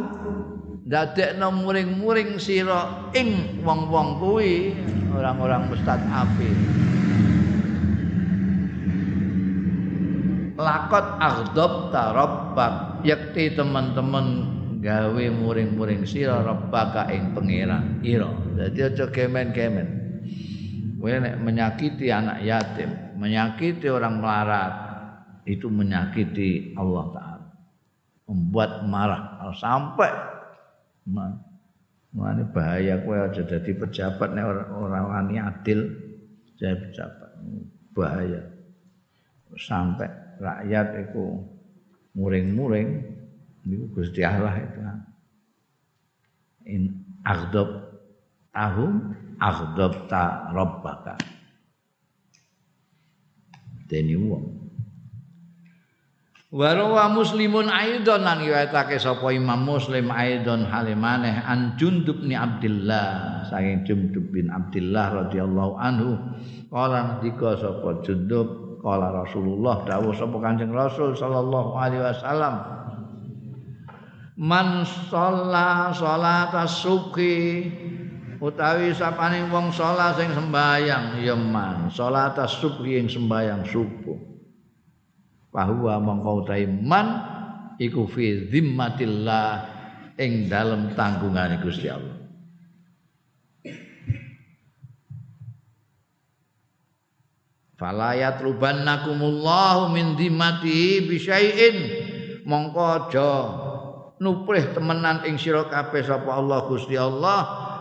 [0.88, 4.72] dadekno muring-muring sira ing wong-wong kuwi
[5.12, 6.50] orang-orang mustad api.
[10.58, 14.26] Lakot agdab tarabbak yakti teman-teman
[14.80, 18.00] gawe muring-muring sira rabbaka ing pangeran.
[18.02, 18.32] Ira.
[18.56, 19.88] Dadi aja kemen-kemen
[20.98, 24.72] kowe menyakiti anak yatim menyakiti orang melarat
[25.46, 27.46] itu menyakiti Allah taala.
[28.26, 29.22] Membuat marah.
[29.56, 30.37] Sampai
[31.08, 35.88] Mana bahaya kowe aja jadi pejabat nek ora wani adil
[36.60, 37.30] jadi pejabat.
[37.96, 38.42] Bahaya.
[39.56, 41.40] Sampai rakyat itu
[42.12, 42.88] muring-muring
[43.64, 44.80] niku Gusti Allah itu
[46.68, 46.82] in
[47.24, 47.96] aghdab
[48.52, 51.16] tahum aghdab ta rabbaka.
[53.88, 54.57] Dene wong
[56.48, 63.84] Warawa muslimun aidon lan riwayatake sapa Imam Muslim aidon halimaneh an Jundub bin Abdullah saking
[63.84, 66.16] Jundub bin Abdullah radhiyallahu anhu.
[66.72, 72.54] Kala dika sapa Jundub kala Rasulullah dawuh sapa Kanjeng Rasul sallallahu alaihi wasallam
[74.40, 77.68] man sholla sholata subhi
[78.40, 84.37] utawi sapane wong sholat sing sembayang ya man sholata subhi sembayang subuh
[85.58, 87.18] bahwa mongko utawi man
[87.82, 89.66] iku fi zimmatillah
[90.14, 92.14] ing dalem tanggungane Gusti Allah.
[97.74, 101.76] Falayat rubannakumullahu min dimati bisyai'in.
[102.46, 103.30] Mongko aja
[104.22, 107.40] nuprih temenan ing sira kabeh sapa Allah Gusti Allah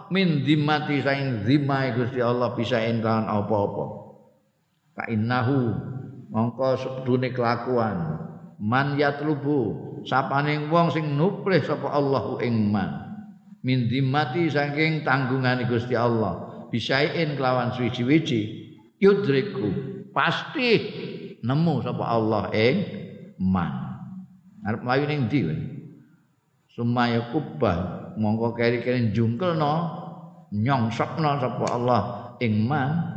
[0.10, 3.86] min dimati saing zimai Gusti Allah bisa entahan apa-apa.
[4.98, 5.97] Fa innahu
[6.32, 8.24] mongko sedune kelakuan.
[8.58, 13.06] Man yatlubu sapane wong sing nuprih sapa Allahu ing man.
[13.62, 16.68] Min dimati saking tanggungane Gusti Allah.
[16.68, 18.42] Bisain kelawan suwi-wiji
[19.00, 19.72] yudriku
[20.12, 20.72] pasti
[21.46, 22.76] nemu sapa Allah ing
[23.40, 23.88] man.
[24.68, 25.42] Arep mlayu ning ndi
[26.78, 29.74] sumaya kubah mongko keri-keri jungkelno
[30.54, 32.02] nyongsokno sapa Allah
[32.38, 33.17] ing man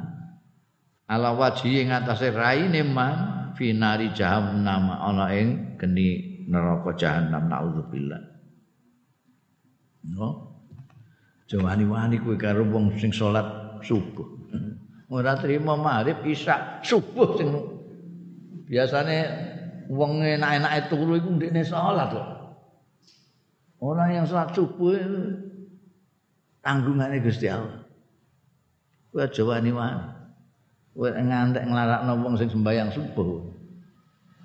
[1.10, 8.22] ala wajhi ing atase raine man finari jahannam ana ing geni neraka jahannam naudzubillah.
[10.06, 10.54] No
[11.50, 13.42] jawani-wani kuwi karo wong sing salat
[13.82, 14.38] subuh.
[15.10, 17.50] Ora trimo maghrib isya subuh sing
[18.70, 19.18] biasane
[19.90, 22.28] wong enak-enake turu iku ndekne salat kok
[23.82, 24.94] orang yang salat subuh
[26.62, 27.82] tanggungane Gusti Allah.
[29.10, 30.19] Kuwi aja wani-wani
[30.94, 33.46] kowe ngantek nglarakno wong sing sembahyang subuh.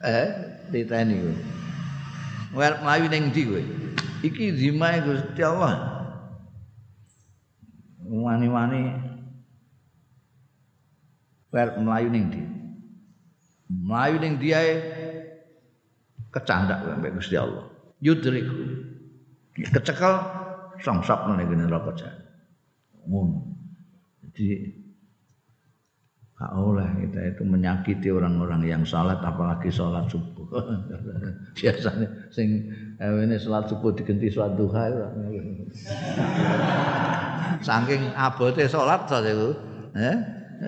[0.06, 0.28] Eh,
[0.70, 1.36] diteni kowe.
[2.54, 3.62] Kowe mlayu ning ndi kowe?
[4.26, 5.74] Iki zimae Gusti Allah.
[8.06, 8.82] Wani-wani
[11.50, 12.42] kowe mlayu ning ndi?
[13.70, 14.72] Mlayu ning ndi ae
[16.30, 17.66] kecandak sampai Gusti Allah.
[18.00, 18.46] Yudrik.
[19.56, 20.16] Kecekel
[20.84, 22.24] songsop ning neraka jahanam.
[23.06, 23.38] Ngono.
[24.26, 24.85] Jadi
[26.36, 30.44] Gak oleh kita itu menyakiti orang-orang yang salat apalagi sholat subuh.
[31.56, 32.68] Biasanya sing
[33.00, 34.84] eh, ini sholat subuh diganti sholat duha
[37.68, 39.56] Saking abote sholat saja itu.
[39.96, 40.18] Eh?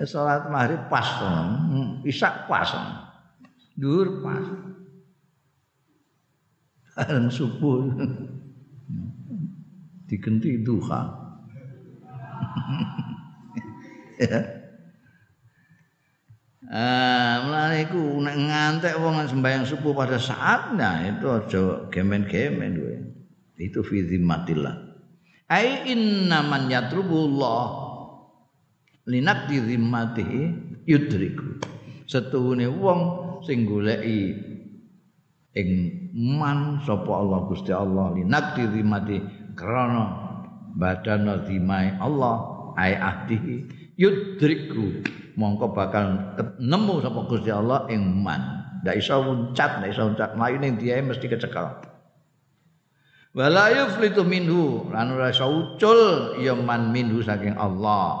[0.08, 2.68] Sholat maghrib pas, hmm, isak pas,
[3.76, 4.44] dur pas.
[6.96, 7.92] Dan subuh
[10.08, 11.28] diganti duha.
[14.16, 14.57] ya.
[16.68, 22.96] Ah, mulane iku ngantek wong sembahyang subuh pada saatnya itu aja gemen-gemen kowe.
[23.56, 24.76] Itu fi zimmatillah.
[25.48, 27.64] Ai inna man yatrubullah
[29.08, 30.40] linak di zimmatihi
[30.84, 31.56] yudriku.
[32.04, 33.00] Setuhune wong
[33.48, 34.36] sing goleki
[35.56, 35.68] ing
[36.12, 39.16] man sapa Allah Gusti Allah linak di zimmati
[39.56, 40.06] krana
[40.76, 42.36] badan zimai Allah
[42.76, 43.56] ai ahdihi
[43.96, 45.00] yudriku
[45.38, 48.66] mongko bakal nemu sapa Gusti Allah ing man.
[48.82, 50.34] Ndak iso muncat, ndak iso muncat.
[50.34, 51.78] Mlayu ning diae mesti kecekel.
[53.38, 58.18] Wala yuflitu minhu lan ora iso ucul ya man minhu saking Allah.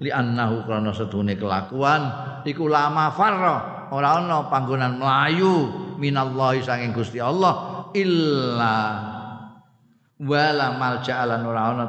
[0.00, 2.00] Li annahu krana setune kelakuan
[2.48, 5.68] iku lama farra ora ana panggonan mlayu
[6.00, 8.74] minallahi saking Gusti Allah illa
[10.18, 11.86] wala malja'alan ora ana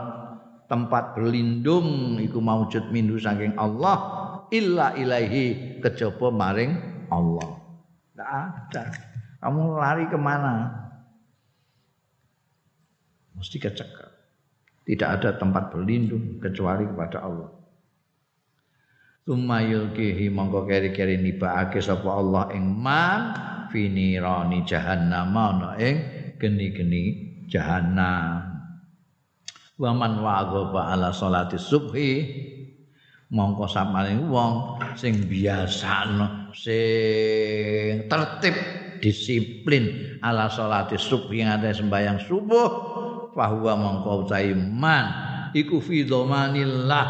[0.70, 4.23] tempat berlindung iku maujud minhu saking Allah
[4.54, 6.72] illa ilaihi kejaba maring
[7.10, 7.50] Allah.
[8.14, 8.84] Tidak ada.
[9.42, 10.70] Kamu lari ke mana?
[13.34, 14.10] Mesti kecekel.
[14.86, 17.50] Tidak ada tempat berlindung kecuali kepada Allah.
[19.24, 23.22] Tumayul kihi mongko keri-keri nibaake sapa Allah ing man
[23.72, 25.96] finirani jahannam ana ing
[26.36, 27.04] geni-geni
[27.48, 28.52] jahannam.
[29.80, 32.12] Wa man ala salati subhi
[33.34, 38.54] mongko sapane wong sing biasano sing tertib
[39.04, 41.36] disiplin ala salati subuh.
[41.36, 42.70] Ada sembahyang subuh
[43.36, 44.32] bahwa mongko
[44.72, 45.06] man.
[45.54, 47.06] Iku fi dhamanillah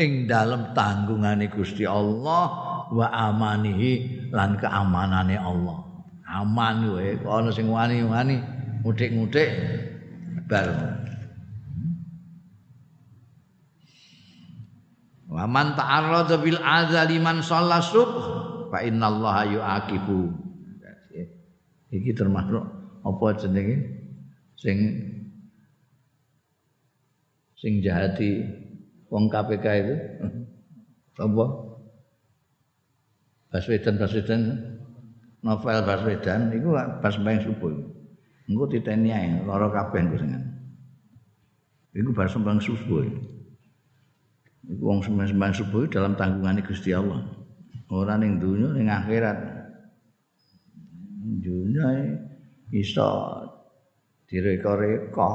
[0.00, 2.44] ing dalem tanggungane Gusti Allah
[2.90, 5.84] wa amanihi lan keamanane Allah.
[6.26, 8.42] Aman wae ana sing wani-wani
[8.82, 9.46] mudik-mudik
[10.50, 10.66] bar
[15.36, 18.16] Wa man ta'arrada bil azali man shalla subh
[18.72, 20.32] fa innallaha yu'aqibu.
[21.92, 22.64] Iki termasuk
[23.04, 23.76] apa jenenge?
[24.56, 24.78] Sing
[27.60, 28.48] sing jahati
[29.12, 29.96] wong KPK itu.
[31.20, 31.44] Apa?
[33.52, 34.40] Baswedan Baswedan
[35.44, 36.72] novel Baswedan itu
[37.04, 37.72] pas main subuh
[38.46, 40.32] engko titeni ae lara kabeh sing
[41.96, 43.08] Iku bar sembang subuh.
[44.66, 47.22] Wong sembahyang subuh dalam tanggungan Gusti Allah.
[47.86, 49.38] Ora ning dunya ning akhirat.
[51.38, 52.18] Dunya
[52.74, 53.10] iso
[54.26, 55.30] direka-reka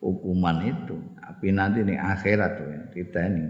[0.00, 0.96] hukuman itu.
[1.20, 2.56] Tapi nanti ning akhirat
[2.96, 3.44] kita ini.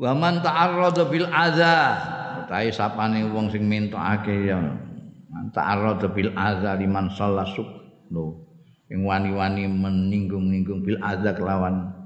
[0.00, 2.00] Wa man ta'arrada bil adza.
[2.48, 4.56] Utahe sapane wong sing mintakake ya.
[5.28, 7.68] Man ta'arrada bil adza liman sallasuk.
[8.08, 8.40] Lho,
[8.88, 11.97] sing wani-wani meninggung-ninggung bil adza kelawan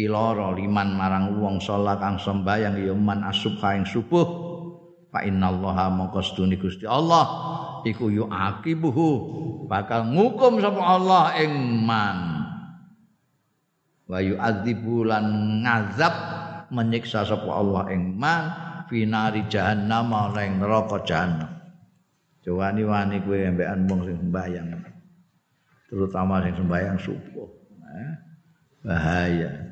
[0.00, 4.48] piloro liman marang wong salat kang sembayang ya man asubha ing subuh.
[5.12, 7.28] Fa innallaha mongko sedune Gusti Allah
[7.84, 9.08] iku yu'aqibuhu
[9.68, 11.52] bakal ngukum sapa Allah ing
[11.84, 12.18] man.
[14.08, 15.28] Wa yu'adzibu lan
[15.68, 16.14] ngazab
[16.72, 18.42] menyiksa sapa Allah ing man
[18.88, 21.60] finari jahannam ning neraka jahannam.
[22.40, 24.80] Jawani wani kowe embekan wong sing sembayang
[25.92, 27.48] terutama sing sembayang subuh.
[27.90, 28.12] Eh,
[28.86, 29.69] bahaya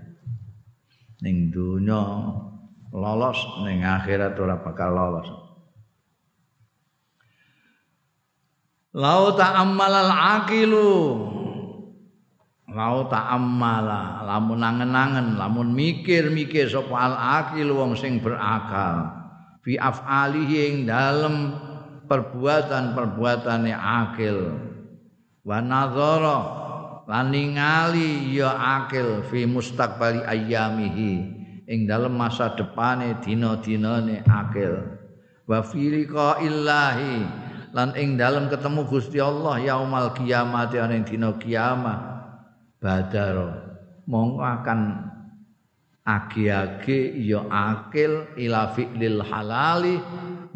[1.22, 2.02] ning dunya
[2.94, 5.28] lolos ning akhirat ora bakal lolos.
[8.98, 10.90] Lau ta'ammalal aqilu.
[12.68, 14.26] Lau ta'ammala.
[14.26, 19.14] Lamun nangen-nangen lamun mikir-mikir sapa al aqil wong sing berakal.
[19.62, 21.54] Fi af'alihi ing dalem
[22.08, 24.56] perbuatan-perbuatane akil.
[25.44, 26.67] Wa nazara
[27.08, 28.52] lan ningali ya
[28.84, 31.40] akil fi mustaqbali ayyamihi.
[31.68, 34.88] Ing dalam masa depane dina-dinane akil.
[35.48, 37.24] Wa firqa illahi
[37.72, 42.00] lan ing dalam ketemu Gusti Allah yaumal kiamat ing dina kiamat.
[42.78, 43.36] Badar
[44.08, 44.80] mongko akan
[46.08, 50.00] agi-agi ya akil ila fi'lil halali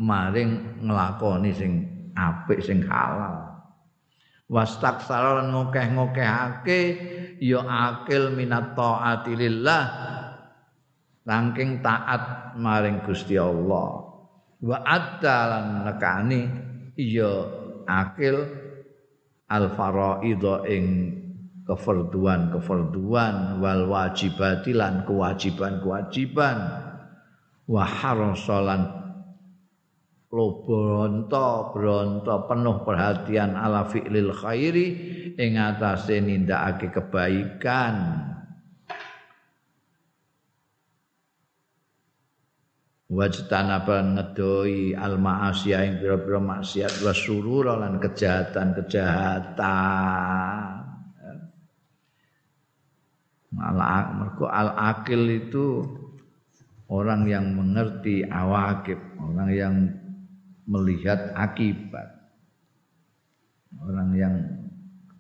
[0.01, 1.73] maring nglakoni sing
[2.17, 3.52] apik sing halal
[4.51, 6.81] wastaksara lan ngokeh-ngokehake
[7.43, 9.85] ya akil minat taati lillah
[11.23, 14.11] Langking taat maring Gusti Allah.
[14.63, 16.43] Wa adalan nekani
[16.99, 17.47] iya
[17.87, 18.43] akil
[19.47, 20.87] al faraidha ing
[21.63, 26.59] kefarduan-kefarduan wal wajibatilan kewajiban-kewajiban.
[27.71, 29.02] Wa harasalan
[30.33, 34.89] lobonto bronto penuh perhatian ala fi'lil khairi
[35.37, 38.25] ing atase nindakake kebaikan.
[43.13, 50.65] Wajtanaba ngedoi al ma'asya ing pira-pira maksiat wa surura lan kejahatan-kejahatan.
[53.53, 55.85] Malah mergo al akil itu
[56.89, 59.93] orang yang mengerti awakib orang yang
[60.69, 62.07] melihat akibat
[63.83, 64.35] orang yang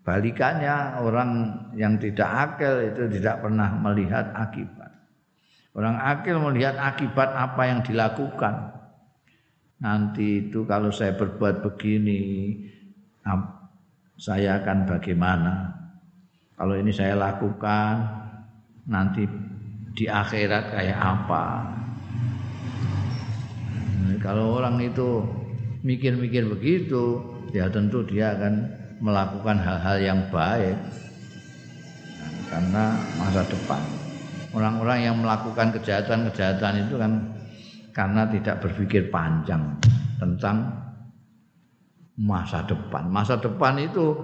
[0.03, 1.30] balikannya orang
[1.74, 4.82] yang tidak akil itu tidak pernah melihat akibat
[5.72, 8.76] Orang akil melihat akibat apa yang dilakukan.
[9.80, 12.55] Nanti itu kalau saya berbuat begini,
[14.20, 15.72] saya akan bagaimana?
[16.61, 18.05] Kalau ini saya lakukan,
[18.84, 19.24] nanti
[19.97, 21.45] di akhirat kayak apa?
[24.22, 25.22] Kalau orang itu
[25.82, 28.55] mikir-mikir begitu, ya tentu dia akan
[29.03, 30.78] melakukan hal-hal yang baik
[32.53, 33.80] karena masa depan
[34.53, 37.12] orang-orang yang melakukan kejahatan-kejahatan itu kan
[37.92, 39.76] karena tidak berpikir panjang
[40.20, 40.68] tentang
[42.16, 43.09] masa depan.
[43.09, 44.16] Masa depan itu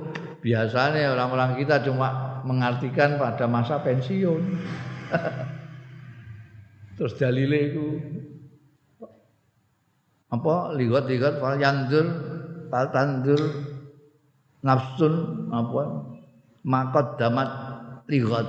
[0.44, 4.42] biasanya orang-orang kita cuma mengartikan pada masa pensiun.
[6.96, 7.86] Terus dalile itu
[10.28, 12.06] apa lihat-lihat fal yandur
[12.68, 13.40] fal tandur
[14.60, 15.82] nafsun apa
[16.68, 17.48] makot damat
[18.08, 18.46] lihat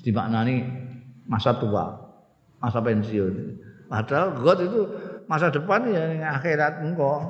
[0.00, 0.64] dimaknani
[1.28, 1.92] masa tua,
[2.58, 3.60] masa pensiun.
[3.92, 4.80] Padahal God itu
[5.28, 7.20] masa depan ya akhirat engkau.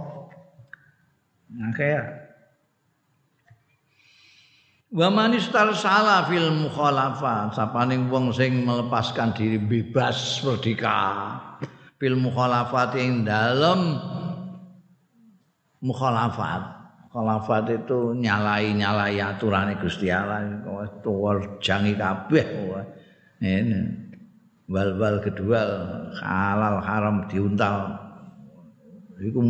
[1.74, 2.22] Akhirat.
[4.92, 11.00] Wa manistar salah fil mukhalafa sapaning wong sing melepaskan diri bebas merdeka
[12.02, 13.94] fil mukhalafat ing dalem
[15.78, 16.82] mukhalafat
[17.12, 22.72] Khalafat itu nyalai-nyalai aturane Gusti Allah tuwar jangi kabeh.
[23.36, 23.80] Ini
[24.64, 25.60] wal-wal kedua
[26.24, 28.00] halal haram diuntal.
[29.20, 29.40] Iku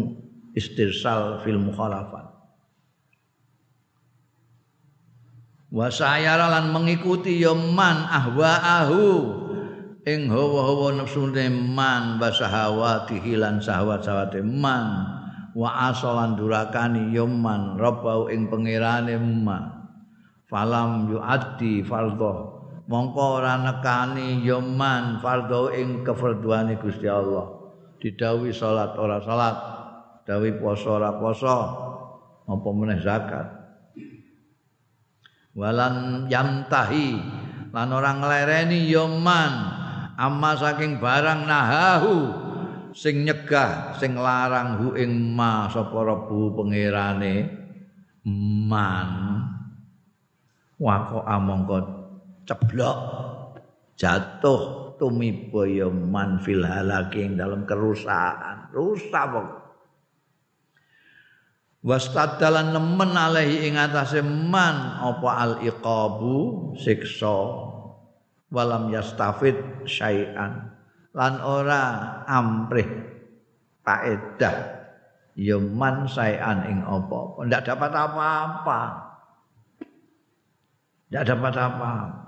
[0.59, 2.35] istirsal fil mukhalafat.
[5.71, 9.07] Wa lan mengikuti ya man ahwaahu
[10.03, 15.07] ing hawa-hawa nafsune man basahawati hilan sahwat-sahwate man
[15.55, 19.87] wa asalan durakani yomman rabbau ing pangerane ma
[20.51, 27.63] falam yuaddi fardhu mongko ora nekani yomman fardhu ing kefarduane Gusti Allah.
[28.03, 29.57] Didawi salat ora salat.
[30.27, 31.59] Dawi poso ora poso
[32.43, 33.47] apa meneh zakat?
[35.55, 37.09] Walan yamtahi.
[37.73, 39.82] Lan orang nglereni yomman
[40.17, 42.17] amma saking barang nahahu
[42.93, 47.35] sing nyegah sing larang hu ing ma sapa rebu pangerane
[48.69, 49.11] man.
[50.83, 51.79] Wako amangka
[52.43, 52.99] ceblok
[53.95, 58.75] jatuh tumiba ya man fil halaki ing dalam kerusakan.
[58.75, 59.63] Rusak pokok
[61.83, 67.39] wastadalan nemen alaihi ing atase man apa al iqabu siksa
[68.53, 69.57] walam yastafid
[69.89, 70.69] syai'an.
[71.17, 71.83] Lan ora
[72.29, 72.89] amrih
[73.81, 74.85] faedah.
[75.33, 77.49] Ya man syai'an ing apa-apa.
[77.49, 78.81] Ndak dapat apa-apa.
[81.09, 82.23] Ndak dapat apa-apa.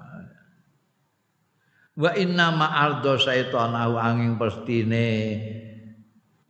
[1.94, 5.06] Wa inna ma'ardo syaitanahu angin pestine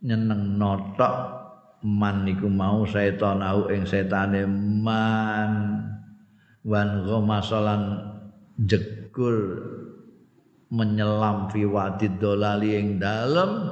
[0.01, 1.35] nyeneng notok.
[1.85, 5.85] Man niku mau setan au ing setane man.
[6.65, 8.01] Wan ghamasalan
[9.15, 9.63] jekul
[10.75, 13.63] menyelam fi wadid dolali ing dalem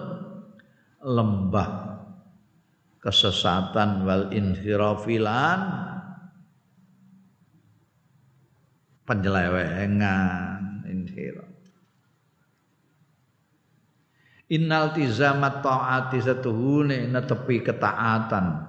[1.04, 2.00] lembah
[3.04, 5.60] kesesatan wal infirafilan
[9.04, 11.52] penyelewengan infiraf
[14.48, 18.64] innal tizamat taati satuhune netepi ketaatan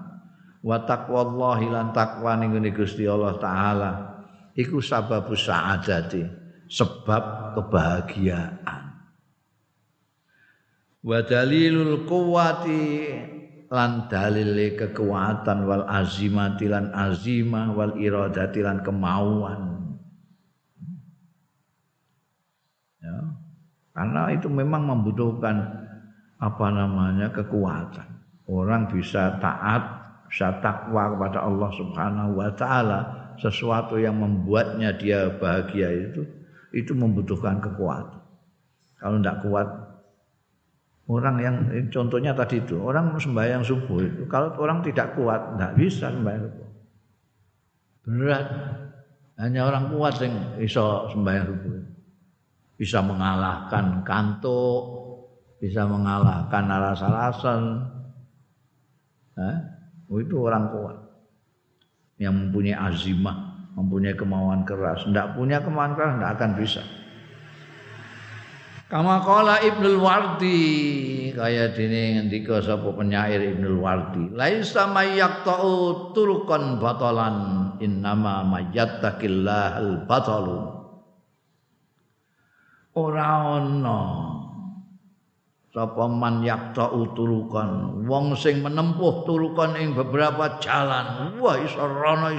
[0.59, 3.91] wa taqwallahi lan takwa ning Gusti Allah taala
[4.59, 6.44] iku sababus saadati
[6.75, 8.83] sebab kebahagiaan.
[11.07, 12.83] Wa dalilul quwwati
[13.71, 19.63] lan dalil kekuatan wal azimati lan azimah wal iradati lan kemauan.
[22.99, 23.19] Ya.
[23.95, 25.87] Karena itu memang membutuhkan
[26.43, 28.11] apa namanya kekuatan.
[28.51, 29.83] Orang bisa taat,
[30.27, 33.01] bisa takwa kepada Allah Subhanahu wa taala,
[33.39, 36.44] sesuatu yang membuatnya dia bahagia itu
[36.75, 38.21] itu membutuhkan kekuatan.
[38.99, 39.69] Kalau tidak kuat
[41.07, 41.57] orang yang
[41.93, 46.71] contohnya tadi itu orang sembahyang subuh itu kalau orang tidak kuat tidak bisa sembahyang subuh
[48.09, 48.47] berat
[49.37, 50.33] hanya orang kuat yang
[50.65, 51.85] iso sembahyang subuh
[52.75, 54.83] bisa mengalahkan kantuk,
[55.63, 57.63] bisa mengalahkan alas-alasan.
[59.35, 59.59] Eh?
[60.15, 60.97] itu orang kuat
[62.23, 65.03] yang mempunyai azimah, mempunyai kemauan keras.
[65.07, 66.83] Tidak punya kemauan keras, tidak akan bisa.
[68.85, 70.63] Kama kala Ibnul Wardi
[71.35, 77.37] kaya dene ngendika sapa penyair Ibnul Wardi laisa mayyaqta'u turukan batalan
[77.83, 80.63] innama mayyattaqillahal batalu
[82.95, 84.01] ora ana
[85.75, 92.31] sapa man yakta uturukan wong sing menempuh turukan ing beberapa jalan wah iso rono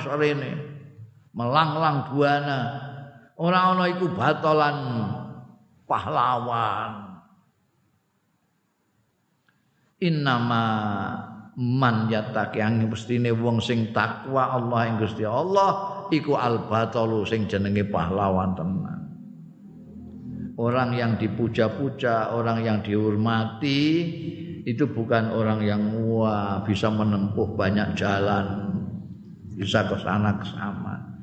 [1.35, 2.59] melanglang buana.
[3.35, 4.77] Ora ana iku batolan
[5.83, 6.91] pahlawan.
[9.99, 10.63] Innama
[11.55, 17.47] man yataki yang mestine wong sing takwa Allah ing Gusti Allah iku al batalu sing
[17.51, 19.01] jenenge pahlawan tenan.
[20.55, 23.83] Orang yang dipuja-puja, orang yang dihormati
[24.63, 28.71] itu bukan orang yang wah bisa menempuh banyak jalan,
[29.59, 31.14] bisa ke sana ke sana.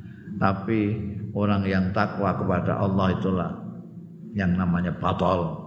[0.43, 0.81] Tapi
[1.39, 3.51] orang yang takwa kepada Allah itulah
[4.35, 5.63] yang namanya batal.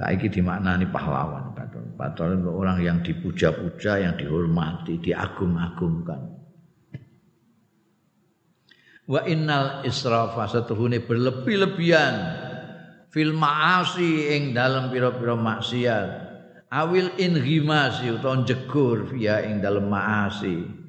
[0.00, 1.52] Nah, ini dimaknani pahlawan.
[1.94, 6.34] Batal itu orang yang dipuja-puja, yang dihormati, diagung-agungkan
[9.04, 12.14] wa innal israfa satuhune berlebih-lebihan
[13.12, 16.08] fil ma'asi ing dalam pira-pira maksiat
[16.72, 20.83] awil inghimasi utawa jegur via ing dalam ma'asi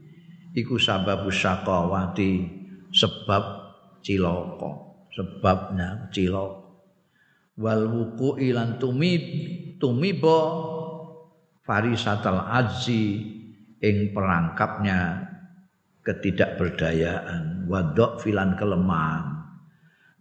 [0.56, 2.48] iku sababu syaqawati
[2.96, 3.44] sebab
[4.00, 4.72] cilaka
[5.12, 6.66] sebabnya cilaka
[7.60, 9.24] wal wuku ilan tumib
[9.80, 10.40] tumibo
[11.68, 13.36] farisatal ajzi
[13.82, 15.26] ing perangkapnya
[16.06, 19.42] ketidakberdayaan, wadok filan kelemahan,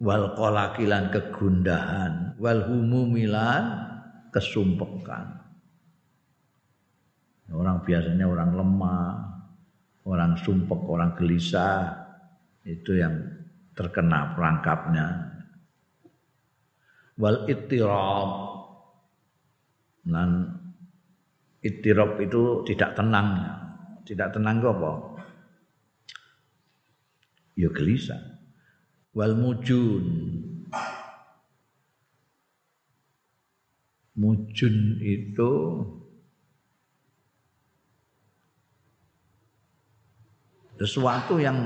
[0.01, 3.85] wal kolakilan kegundahan, wal humumilan
[4.33, 5.45] kesumpekan.
[7.53, 9.34] Orang biasanya orang lemah,
[10.05, 11.91] orang sumpek, orang gelisah,
[12.65, 13.13] itu yang
[13.73, 15.07] terkena perangkapnya.
[17.17, 18.29] Wal ittirab
[20.05, 20.61] dan
[21.65, 23.57] ittirab itu tidak tenang.
[24.05, 25.15] Tidak tenang apa?
[27.55, 28.19] ya gelisah
[29.15, 30.05] wal mujun
[34.19, 35.51] mujun itu
[40.79, 41.57] sesuatu yang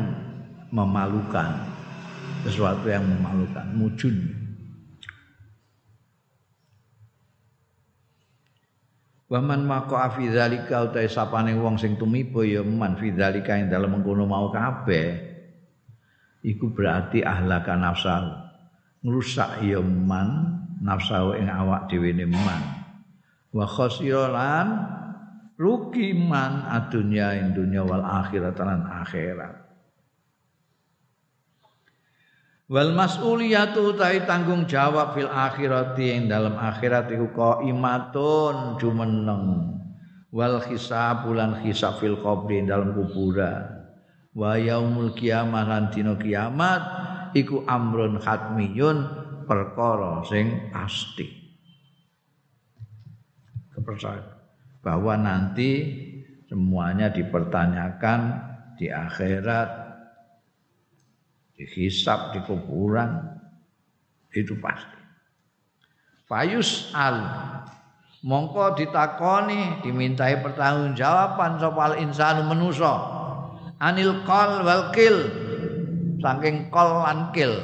[0.70, 1.66] memalukan.
[2.46, 3.66] Sesuatu yang memalukan.
[3.76, 4.40] Mujun
[9.30, 14.26] Waman mako fi dzalika utahe sapane wong sing tumiba ya man fi dzalika ing mengkono
[14.26, 15.22] mau kabeh.
[16.42, 18.50] Iku berarti ahlaka nafsal
[19.06, 22.90] ngrusak ya man nafsahu ing awak dhewe man.
[23.54, 24.98] Wa khosiran
[25.60, 29.70] rugi man adunya ing dunya wal akhirat lan akhirat
[32.70, 39.74] Wal mas'uliyatu tai tanggung jawab fil akhirati ing dalam akhirat iku qaimatun jumeneng.
[40.30, 43.90] Wal hisab bulan hisab fil qabri dalam kuburan.
[44.38, 46.82] Wa yaumul kiamah lan kiamat
[47.34, 48.98] iku amrun khatmiyun
[49.50, 51.26] perkara sing pasti.
[53.74, 54.39] Kepercayaan
[54.80, 55.72] bahwa nanti
[56.48, 58.20] semuanya dipertanyakan
[58.80, 59.70] di akhirat
[61.60, 63.20] dihisap di kuburan
[64.32, 65.00] itu pasti.
[66.30, 67.20] Fayus al
[68.24, 73.20] mongko ditakoni dimintai pertanggungjawaban sopal insanu menuso
[73.80, 75.18] anil kol wal kil
[76.20, 77.56] saking kol lan kil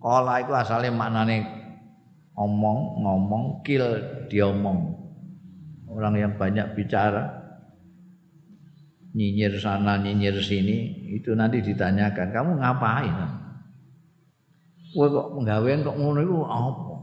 [0.00, 1.44] kola itu asalnya maknane
[2.32, 3.84] omong ngomong kil
[4.32, 4.93] diomong
[5.88, 7.44] orang yang banyak bicara
[9.14, 13.44] nyinyir sana nyinyir sini itu nanti ditanyakan kamu ngapain
[14.94, 16.94] Kowe kok penggawean kok ngono iku apa?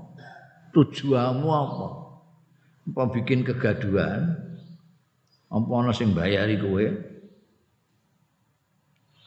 [0.72, 1.88] Tujuanmu apa?
[2.88, 4.32] Apa bikin kegaduhan?
[5.52, 6.88] Apa ana sing bayari kowe?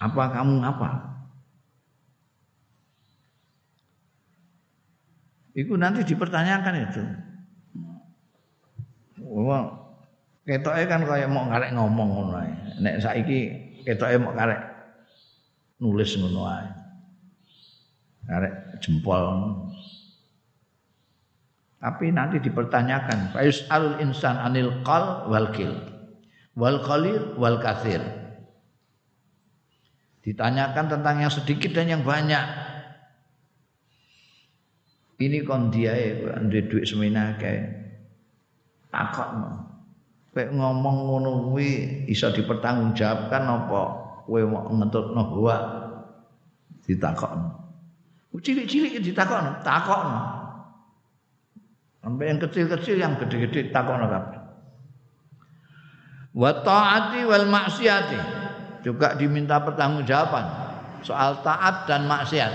[0.00, 0.90] Apa kamu apa?
[5.52, 7.02] Itu nanti dipertanyakan itu.
[9.24, 9.64] Wah,
[10.44, 12.52] ketoke kan kaya mau ngarek ngomong ngono ae.
[12.84, 13.38] Nek saiki
[13.88, 14.60] ketoke mau ngarek
[15.80, 16.68] nulis ngono ae.
[18.28, 18.54] Ngarek
[18.84, 19.24] jempol.
[21.84, 25.72] Tapi nanti dipertanyakan, Faiz alul insan anil qal wal kil.
[26.56, 28.00] Wal qalil wal kathir.
[30.24, 32.40] Ditanyakan tentang yang sedikit dan yang banyak.
[35.20, 37.83] Ini kon dia ya, duit semina kayak
[38.94, 39.28] takut
[40.34, 43.80] Kayak ngomong ngono kuwi iso dipertanggungjawabkan apa
[44.26, 45.56] kowe mau ngetutno gua
[46.82, 47.48] ditakokno.
[48.34, 50.20] Cilik-cilik ditakokno, takokno.
[52.02, 54.40] Sampai yang kecil-kecil yang gede-gede takokno kabeh.
[56.34, 58.18] Wa taati wal maksiati
[58.82, 60.46] juga diminta pertanggungjawaban
[61.06, 62.52] soal taat dan maksiat.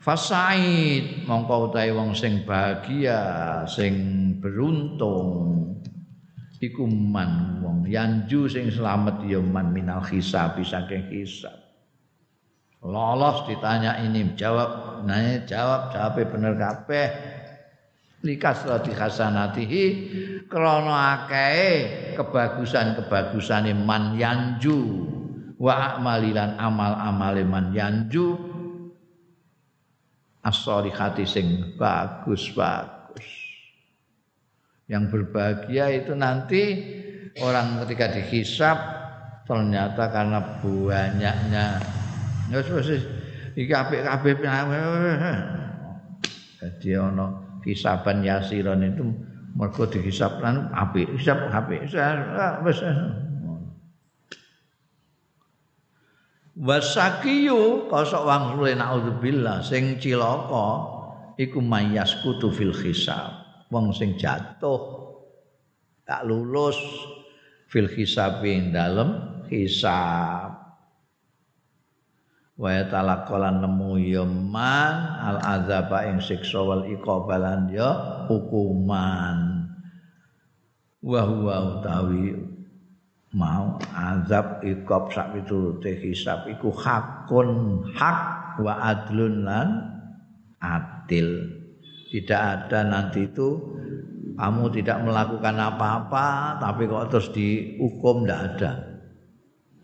[0.00, 3.20] Fasaid mongko utahe wong sing bahagia,
[3.68, 3.92] sing
[4.40, 5.60] beruntung
[6.56, 11.52] iku man wong yanju sing selamat ya man minal hisab saking hisab.
[12.80, 17.08] Lolos ditanya ini jawab, nanya jawab jawabnya bener kabeh.
[18.24, 19.84] Likas rati hasanatihi
[20.48, 21.68] krana akeh
[22.16, 24.80] kebagusan-kebagusane man yanju
[25.60, 28.49] wa amalilan amal-amale man yanju
[30.40, 33.26] as-solihati sing bagus-bagus.
[34.90, 36.62] Yang berbahagia itu nanti
[37.38, 38.78] orang ketika dihisap
[39.46, 41.78] ternyata karena banyaknya.
[42.50, 43.06] Ya wis
[43.54, 44.42] iki apik-apik.
[46.60, 49.06] Jadi ono hisaban yasiron itu
[49.54, 51.86] mergo dihisap lan apik hisap apik.
[52.66, 52.78] Wis
[56.58, 60.68] wasakiyu kosok wang suwe naudzubillah sing cilaka
[61.38, 63.46] iku mayas kutu fil hisab.
[63.70, 65.14] Wong sing jatuh
[66.02, 66.76] tak lulus
[67.70, 70.58] fil hisab ing dalem hisab.
[72.60, 77.90] Wa talaqalan nemu yaman al azaba ing siksa wal iqabalan ya
[78.28, 79.70] hukuman.
[81.00, 82.49] Wa huwa utawi
[83.30, 86.50] mau azab ikop sak piturute hisab?
[86.50, 88.18] Iku hakun hak
[88.62, 89.68] wa adlun lan
[90.58, 91.58] adil.
[92.10, 93.54] Tidak ada nanti itu
[94.34, 98.72] kamu tidak melakukan apa-apa tapi kok terus dihukum tidak ada.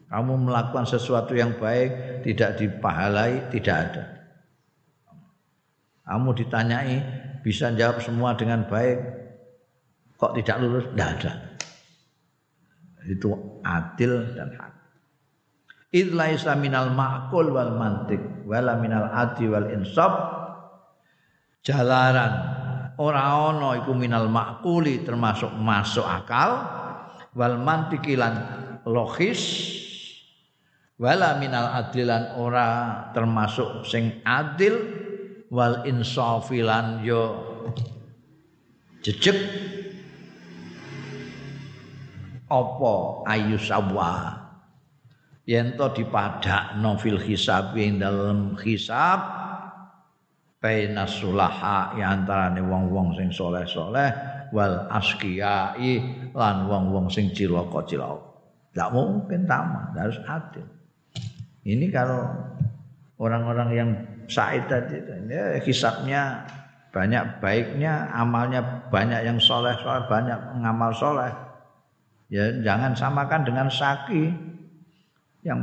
[0.06, 4.04] Kamu melakukan sesuatu yang baik tidak dipahalai tidak ada.
[6.06, 6.96] Kamu ditanyai
[7.46, 8.98] bisa jawab semua dengan baik
[10.18, 11.45] kok tidak lulus tidak ada
[13.06, 13.30] itu
[13.62, 14.72] adil dan hak.
[15.94, 20.12] Idlaisa minal ma'kul wal mantik wala minal adi wal insaf
[21.62, 22.34] jalaran.
[22.96, 26.64] Ora ana iku minal ma'kuli termasuk masuk akal.
[27.36, 28.34] Wal mantikilan
[28.88, 29.42] logis.
[30.96, 32.68] Wala minal adilan ora
[33.12, 35.04] termasuk sing adil.
[35.52, 37.22] Wal insafilan yo
[39.04, 39.38] jejeg
[42.46, 42.94] apa
[43.26, 44.38] ayu sawa
[45.46, 49.18] yen to dipadakno fil hisab ing dalem hisab
[50.62, 56.02] baina sulaha ya antarane wong-wong sing soleh-soleh wal askiyai
[56.34, 58.26] lan wong-wong sing cilaka-cilaka.
[58.76, 60.66] Tidak mungkin tamat, harus adil.
[61.64, 62.28] Ini kalau
[63.16, 63.90] orang-orang yang
[64.28, 65.00] said tadi,
[65.32, 66.44] ya, hisapnya
[66.92, 71.32] banyak baiknya, amalnya banyak yang soleh, soleh banyak ngamal soleh.
[72.26, 74.34] Ya jangan samakan dengan saki
[75.46, 75.62] yang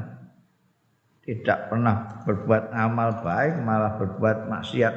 [1.23, 4.95] tidak pernah berbuat amal baik malah berbuat maksiat.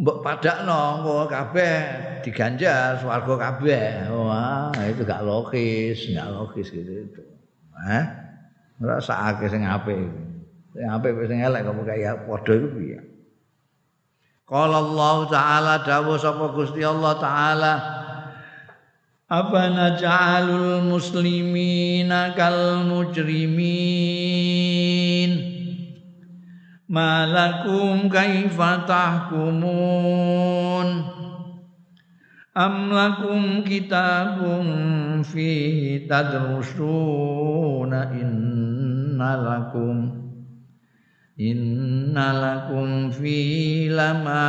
[0.00, 1.76] Mbok padakno engko kabeh
[2.24, 4.08] diganjar swarga kabeh.
[4.08, 7.22] Wah itu gak logis gak logis gitu itu.
[7.84, 8.04] Eh
[8.80, 10.08] ora sakake sing apik.
[10.72, 13.09] Sing apik sing elek kok kaya padha iku piye
[14.50, 17.74] Qala Allah taala dawuh sapa Gusti Allah taala
[19.30, 23.70] Apa naj'alul muslimina kal mujrimin?
[26.90, 30.88] Malakum kaifa tahkumun?
[32.58, 40.19] Am lakum kitabun fihi tadrusuna inna lakum
[41.40, 44.44] innalakum fi lama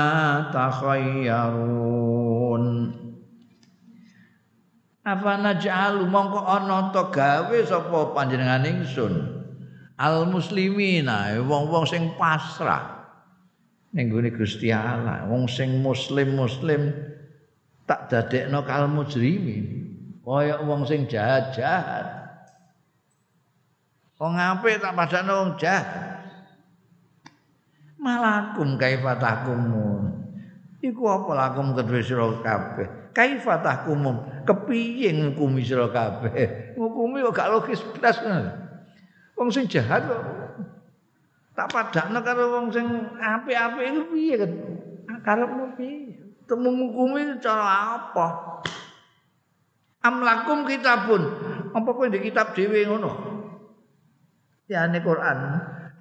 [0.51, 2.63] takhayyarun.
[5.01, 6.05] Apa naj'alu?
[6.05, 9.39] Mongko ana to gawe sapa panjenengan ingsun?
[9.95, 13.01] Al muslimina wong-wong sing pasrah.
[13.91, 16.95] Ning gone Gusti Allah wong sing muslim muslim
[17.83, 19.91] tak dadekno kal mujrimin.
[20.21, 22.29] Kaya wong sing jahat-jahat.
[24.21, 26.20] Wong apik tak padakno wong jahat
[28.01, 30.21] malakum kaifa tahkumun
[30.81, 33.13] iku apa lakum kedue sira kabeh?
[33.13, 33.61] Kaifa
[34.49, 36.73] kepiye ngukumi sira kabeh?
[36.75, 38.17] Ngukumi kok gak logis blas
[39.37, 40.21] wong sing jahat kok
[41.53, 42.85] tak padakno karo wong sing
[43.21, 44.51] apik-apik iku piye kan
[45.21, 46.17] karepmu piye?
[46.49, 48.27] Temu ngukumi cara apa?
[50.01, 51.23] Amlakum kitabun.
[51.71, 53.11] Apa kowe di kitab dhewe ngono?
[54.65, 55.39] Ya Quran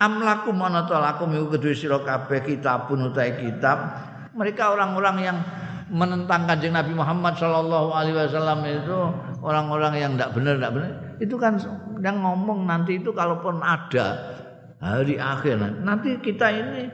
[0.00, 3.78] amlakum ana lakum iku kedue sira kabeh kitabun utahe kitab.
[4.34, 5.36] Mereka orang-orang yang
[5.90, 8.98] menentang kanjeng Nabi Muhammad Shallallahu Alaihi Wasallam itu
[9.42, 11.58] orang-orang yang tidak benar tidak benar itu kan
[11.98, 14.38] yang ngomong nanti itu kalaupun ada
[14.78, 15.58] hari akhir.
[15.82, 16.86] Nanti kita ini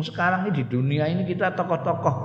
[0.00, 2.16] sekarang ini di dunia ini kita tokoh-tokoh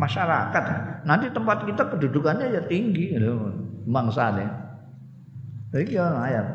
[0.00, 0.64] masyarakat.
[1.04, 3.12] Nanti tempat kita kedudukannya ya tinggi.
[3.88, 4.68] Bangsa nih
[5.68, 6.46] jadi ayat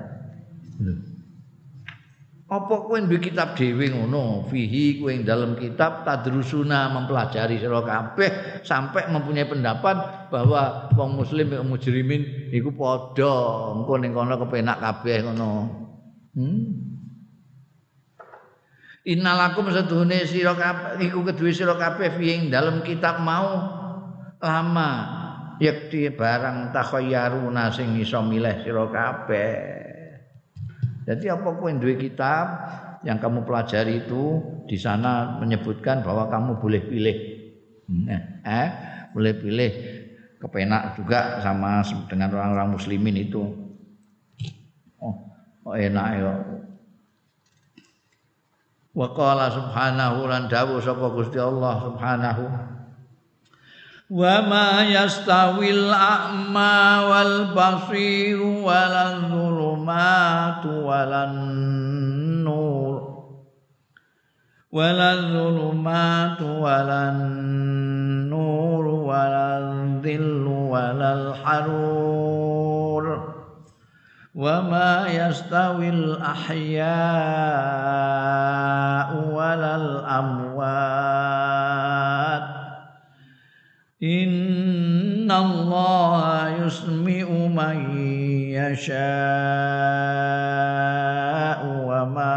[2.54, 4.46] apa kowe duwe kitab dhewe ngono?
[4.46, 11.66] Fihi kowe dalam kitab tadrusuna mempelajari sira kabeh sampai mempunyai pendapat bahwa wong muslim yang
[11.66, 13.34] mujrimin iku padha
[13.74, 15.52] engko ning kono kepenak kabeh ngono.
[16.38, 16.62] Hmm?
[19.10, 23.82] Innalakum seduhune sira kabeh iku kedue sira kabeh fihi dalam kitab mau
[24.38, 24.92] lama
[25.58, 29.83] yakti barang takhayyaruna sing iso milih sira kabeh
[31.04, 32.46] Jadi apa pun duwe kitab
[33.04, 37.18] yang kamu pelajari itu di sana menyebutkan bahwa kamu boleh pilih.
[38.08, 38.70] Nah, eh,
[39.12, 39.72] boleh pilih
[40.40, 43.44] kepenak juga sama dengan orang-orang muslimin itu.
[45.04, 45.16] Oh,
[45.68, 46.34] oh enak ya.
[48.94, 52.44] Wa qala subhanahu lan dawuh sapa Gusti Allah subhanahu
[54.12, 58.96] wa ma yastawil a'ma wal basir wal
[59.32, 61.36] dhulumatu walan
[62.44, 63.00] nur
[64.76, 65.00] wal
[65.32, 67.20] dhulumatu walan
[68.28, 73.06] nur walan dhillu walal harur
[74.34, 76.82] wa ma yastawil ahya'u
[79.32, 81.93] walal amwat
[84.04, 87.96] Inna Allah yusmi'u man
[88.52, 89.08] yasha'u
[91.88, 92.36] wa ma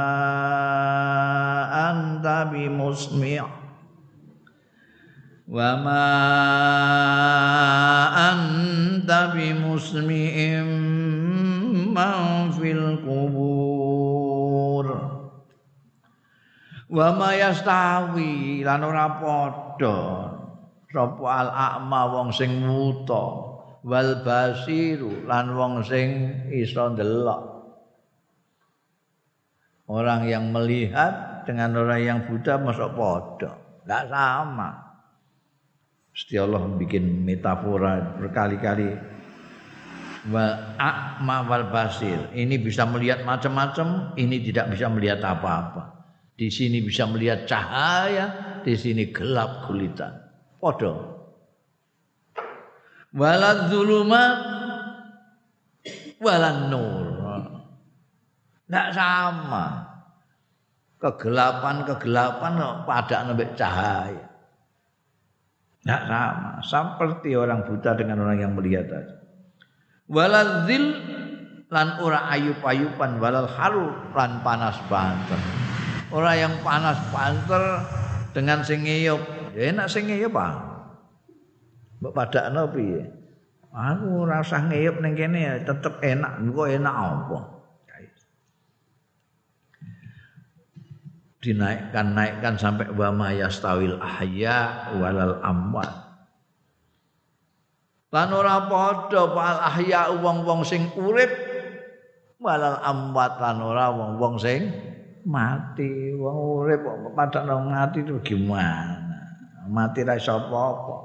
[1.90, 3.42] anta bimusmi'
[5.50, 6.06] wa ma
[8.14, 10.70] anta bimusmi'in
[11.90, 14.86] man fil kubur.
[16.86, 17.34] Wa ma
[20.90, 23.24] sapa al a'ma wong sing wuta
[23.86, 26.08] wal basiru lan wong sing
[26.50, 27.54] iso ndelok.
[29.86, 33.54] Orang yang melihat dengan orang yang buta masuk padha
[33.86, 34.70] enggak sama.
[36.10, 39.14] Mesti Allah bikin metafora berkali-kali.
[40.26, 42.18] Wal a'ma wal basir.
[42.34, 46.02] Ini bisa melihat macam-macam ini tidak bisa melihat apa-apa.
[46.34, 50.25] Di sini bisa melihat cahaya, di sini gelap gulita.
[50.56, 50.92] Podo.
[53.16, 54.36] Walad zulumat
[56.20, 57.06] walan nur.
[58.66, 59.86] Tidak sama.
[60.96, 62.52] Kegelapan-kegelapan
[62.88, 64.26] pada nembek cahaya.
[65.80, 66.50] Tidak sama.
[66.64, 69.14] Seperti orang buta dengan orang yang melihat saja.
[70.10, 70.84] Waladzil
[71.70, 75.38] lan ora ayup-ayupan walal haru lan panas banter.
[76.10, 77.62] Ora yang panas banter
[78.34, 78.82] dengan sing.
[79.56, 80.52] Ya enak sing ngeyup ah.
[82.04, 83.08] Mbok padakno piye?
[83.72, 86.44] Aku ora usah ngeyup ning kene ya tetep enak.
[86.44, 87.38] Engko enak apa?
[91.40, 95.88] Dinaikkan naikkan sampai wa mayastawil ahya walal amwat.
[98.12, 101.32] Lan ora padha pal ahya wong-wong sing urip
[102.44, 104.68] walal amwat lan ora wong-wong sing
[105.24, 109.05] mati wong urip kok padha mati itu gimana
[109.68, 110.96] mati ra iso apa-apa.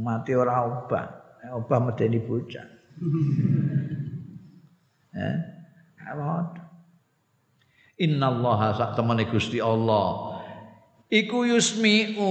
[0.00, 1.06] Mati ora obah.
[1.54, 2.66] Obah medeni bocah.
[5.14, 5.36] Eh?
[8.02, 10.34] Allah sak temene Gusti Allah.
[11.06, 12.30] Iku yusmi'u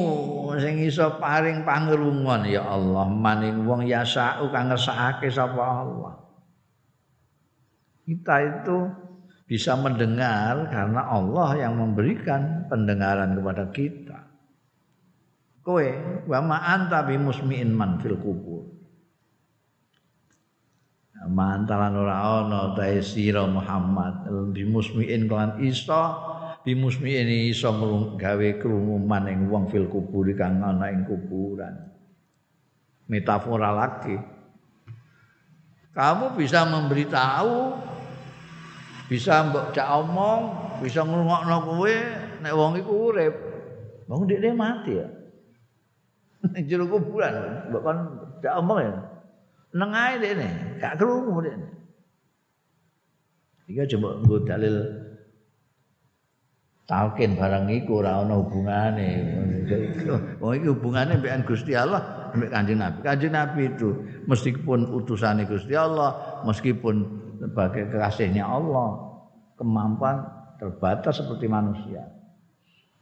[0.59, 6.19] sing iso paring pangrungon ya Allah maning wong yasa'u kang ngersakake sapa Allah.
[8.03, 8.77] Kita itu
[9.47, 14.19] bisa mendengar karena Allah yang memberikan pendengaran kepada kita.
[15.63, 15.87] Kowe
[16.27, 18.67] wa ma anta bi musmi'in man fil kubur.
[21.31, 22.83] Ma antalan ora ana ta
[23.47, 26.03] Muhammad bi musmi'in kan iso
[26.67, 27.71] bi musmi'in iso
[28.19, 31.79] gawe krungu maning wong fil kubur kang ana ing kuburan.
[33.07, 34.19] Metafora lagi.
[35.95, 37.79] Kamu bisa memberitahu
[39.07, 40.41] bisa mbok cak omong,
[40.83, 41.95] bisa ngrungokno kowe
[42.43, 43.35] nek wong iku urip.
[44.11, 45.22] Wong dhekne mati ya.
[46.53, 47.33] Ning jero kuburan,
[47.71, 47.97] mbok kan
[48.43, 48.93] cak omong ya.
[49.73, 50.49] Neng ae dekne,
[50.83, 51.67] gak krungu dekne.
[53.71, 54.75] Iki coba nggo dalil
[56.83, 59.09] talkin barang iku ora ana hubungane.
[60.43, 62.99] Wong iki hubungane mbek Gusti Allah, mbek Kanjeng Nabi.
[63.07, 63.89] Kanjeng Nabi itu
[64.27, 69.15] meskipun utusane Gusti Allah, meskipun sebagai kekasihnya Allah
[69.59, 70.23] kemampuan
[70.59, 72.07] terbatas seperti manusia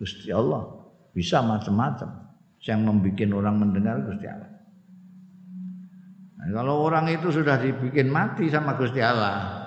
[0.02, 0.66] Gusti Allah
[1.14, 2.31] bisa macam-macam
[2.66, 4.52] yang membuat orang mendengar Gusti Allah
[6.38, 9.62] nah, kalau orang itu sudah dibikin mati sama Gusti Allah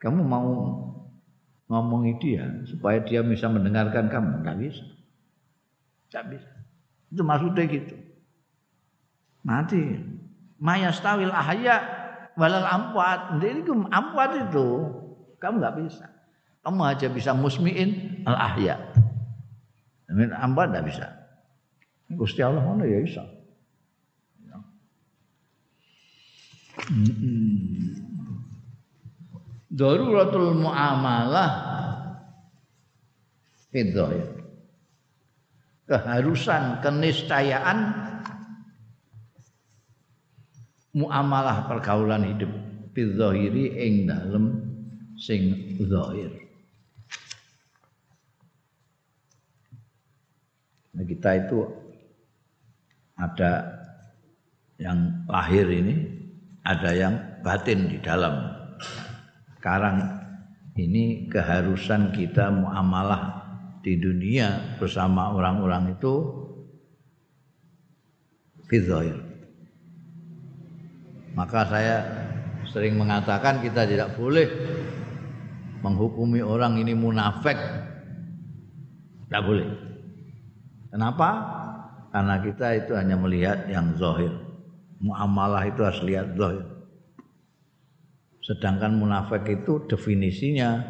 [0.00, 0.50] kamu mau
[1.68, 4.84] ngomongi dia supaya dia bisa mendengarkan kamu tidak bisa
[6.08, 6.50] tidak bisa
[7.12, 7.96] itu maksudnya gitu
[9.44, 9.82] mati
[10.60, 12.00] mayastawil ahya
[12.40, 13.36] walal amwat.
[13.40, 14.68] Ini amwat itu
[15.40, 16.06] kamu nggak bisa.
[16.64, 18.76] Kamu aja bisa musmiin al ahya.
[20.08, 21.06] Amin amwat nggak bisa.
[22.10, 23.22] Gusti Allah mana ya bisa.
[29.70, 31.50] Daruratul muamalah
[33.70, 34.26] ya.
[35.86, 37.78] Keharusan keniscayaan
[40.94, 42.50] muamalah pergaulan hidup
[42.94, 44.58] bidzahiri ing dalem
[45.14, 45.54] sing
[45.86, 46.30] zahir.
[50.90, 51.58] Nah, kita itu
[53.20, 53.52] ada
[54.80, 56.08] yang lahir ini,
[56.64, 57.14] ada yang
[57.44, 58.48] batin di dalam.
[59.60, 60.00] Sekarang
[60.80, 63.44] ini keharusan kita muamalah
[63.84, 66.14] di dunia bersama orang-orang itu
[68.64, 69.20] fidzahir.
[71.36, 71.96] Maka saya
[72.72, 74.48] sering mengatakan kita tidak boleh
[75.84, 77.56] menghukumi orang ini munafik.
[79.28, 79.68] Tidak boleh.
[80.90, 81.28] Kenapa?
[82.10, 84.34] Karena kita itu hanya melihat yang zahir.
[84.98, 86.66] Muamalah itu harus lihat zahir.
[88.42, 90.82] Sedangkan munafik itu definisinya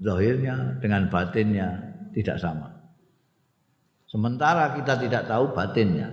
[0.00, 1.68] zahirnya dengan batinnya
[2.16, 2.72] tidak sama.
[4.08, 6.08] Sementara kita tidak tahu batinnya,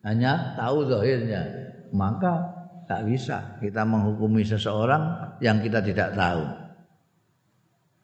[0.00, 1.44] hanya tahu zahirnya
[1.92, 2.56] maka
[2.88, 6.42] tak bisa kita menghukumi seseorang yang kita tidak tahu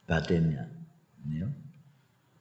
[0.04, 0.68] batinnya.
[1.28, 1.48] Ya.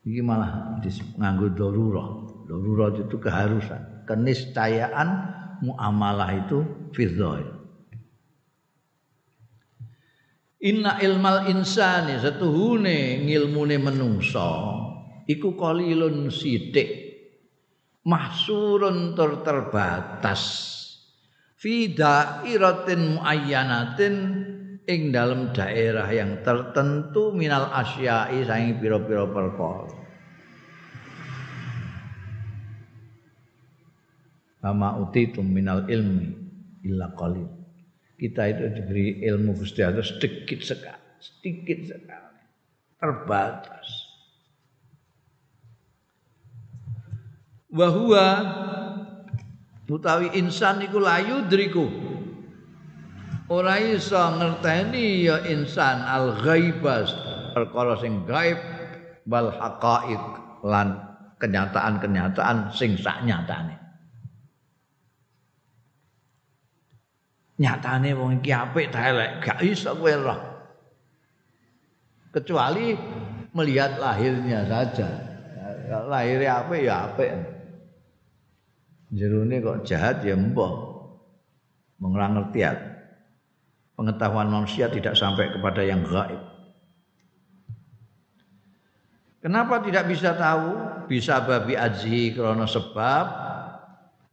[0.08, 0.80] Ini malah
[1.20, 2.10] nganggo dorurah.
[2.48, 5.10] Dorurah itu keharusan, keniscayaan
[5.62, 6.64] muamalah itu
[6.96, 7.46] fidzoi.
[10.60, 14.52] Inna ilmal insani setuhune ngilmune menungso
[15.24, 16.90] iku qalilun sithik
[18.04, 20.44] mahsurun tur terbatas
[21.56, 24.16] fi dairatin muayyanatin
[24.90, 30.10] ing dalam daerah yang tertentu minal asyai saing pira-pira perkara
[34.60, 36.36] Ama utitum minal ilmi
[36.84, 37.48] illa qalil.
[38.20, 42.44] Kita itu diberi ilmu Gusti Allah sedikit sekali, sedikit sekali.
[43.00, 43.88] Terbatas.
[47.72, 48.28] Wahua
[49.88, 52.09] utawi insan iku layu driku.
[53.50, 57.10] Ora iso ngerteni ya insan al ghaibas
[57.58, 58.62] perkara sing gaib
[59.26, 60.24] wal haqaiq
[60.62, 61.02] lan
[61.42, 63.80] kenyataan-kenyataan sing sak nyatane.
[67.60, 70.40] nyatane wong iki apik ta elek gak iso kowe roh.
[72.32, 72.96] Kecuali
[73.52, 75.10] melihat lahirnya saja.
[76.08, 77.32] Lahirnya apik ya apik.
[79.12, 80.72] Jerone kok jahat ya mbah
[82.00, 82.62] mengulang ngerti
[84.00, 86.40] pengetahuan manusia tidak sampai kepada yang gaib
[89.40, 90.68] Kenapa tidak bisa tahu?
[91.08, 93.26] Bisa babi aji karena sebab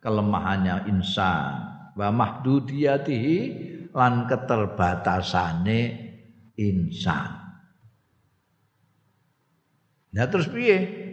[0.02, 1.54] kelemahannya insan
[1.94, 3.38] wa mahdudiyatihi
[3.94, 5.80] lan keterbatasane
[6.58, 7.30] insan.
[10.10, 11.06] Nah terus piye?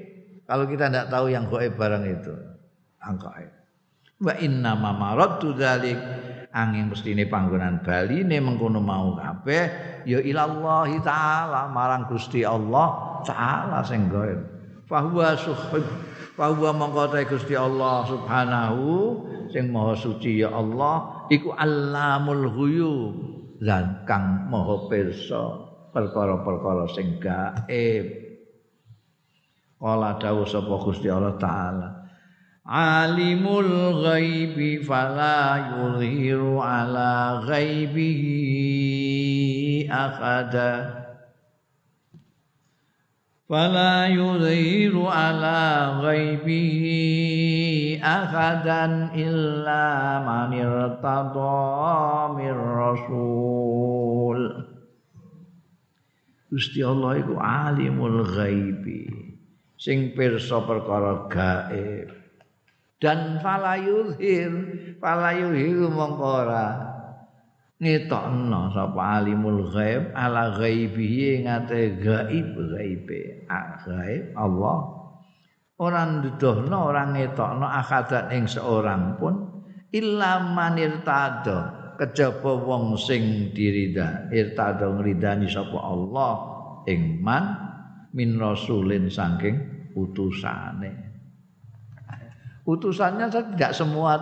[0.43, 2.34] Kalau kita tidak tahu yang gaib barang itu,
[2.99, 3.30] angka
[4.19, 5.99] Wa inna ma maradtu dzalik
[6.53, 9.65] angin mestine panggonan bali ne mengkono mau kabeh
[10.05, 14.39] ya ilallahi taala marang Gusti Allah taala sing gaib.
[14.85, 15.81] Fahuwa suhib
[16.38, 18.85] fahuwa mongko Gusti Allah subhanahu
[19.49, 23.13] sing maha suci ya Allah iku allamul ghuyub
[23.65, 28.23] lan kang maha pirsa perkara-perkara sing gaib
[29.84, 32.02] Kala dawuh sapa Gusti Allah taala
[32.64, 38.34] Alimul ghaibi fala yuzhiru ala ghaibihi
[39.91, 41.03] akhada
[43.53, 45.61] فلا يظهر على
[46.02, 46.84] غيبه
[48.02, 49.85] أحدا إلا
[50.26, 51.69] من ارتضى
[52.34, 54.41] من رسول
[56.53, 59.10] Gusti Allah iku alimul ghaibi
[59.77, 62.22] sing pirsa perkara gaib
[63.03, 64.51] dan falayuhir
[65.03, 66.93] falayuhir mongko ora
[67.84, 73.43] ngetokno sapa alimul ghaib ala ghaibihi ngate gaib ghaibe.
[73.84, 74.80] Gaib Allah.
[75.84, 79.35] Ora nduduhno ora ngetokno akadan ing seorang pun
[79.91, 84.31] illa manir tado kejaba wong sing dirida.
[84.31, 86.34] Irtada ngridani sapa Allah
[86.88, 87.51] ing man
[88.15, 91.12] min rasulin saking utusane
[92.64, 94.15] utusannya tidak semua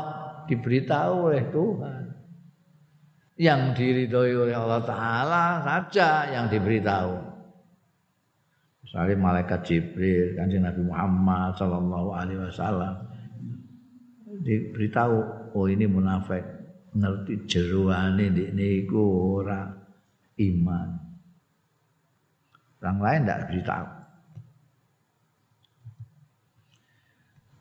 [0.49, 2.01] diberitahu oleh Tuhan
[3.41, 7.31] yang diridhoi oleh Allah Ta'ala saja yang diberitahu.
[8.85, 12.95] Misalnya malaikat Jibril, kanjeng Nabi Muhammad Sallallahu Alaihi Wasallam
[14.41, 15.17] diberitahu,
[15.55, 16.43] oh ini munafik,
[16.91, 18.99] ngerti jeruane di niku
[19.39, 19.63] ora
[20.37, 20.89] iman.
[22.81, 24.00] Orang lain tidak beritahu.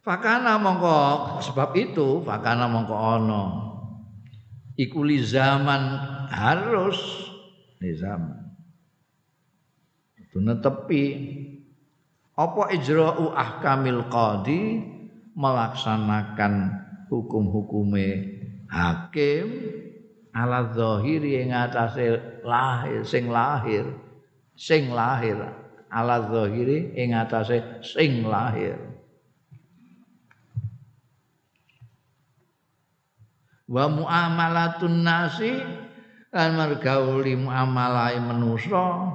[0.01, 1.01] Fakana mongko.
[1.45, 3.43] Sebab itu fakana mongko ono.
[4.81, 5.83] Iku li zaman
[6.33, 6.97] harus
[7.77, 8.51] di zaman.
[10.17, 11.05] Itu netepi.
[12.35, 14.63] Apa ijra'u ahkamil qadi?
[15.31, 16.53] Melaksanakan
[17.07, 18.41] hukum-hukume
[18.71, 19.47] hakim
[20.35, 23.87] ala zahiri ing atase lahir sing lahir
[24.55, 25.39] sing lahir
[25.91, 28.79] ala zahiri ing atase sing lahir
[33.71, 35.55] wa muamalatun nasi
[36.35, 39.15] lan mergauli muamalai manusa.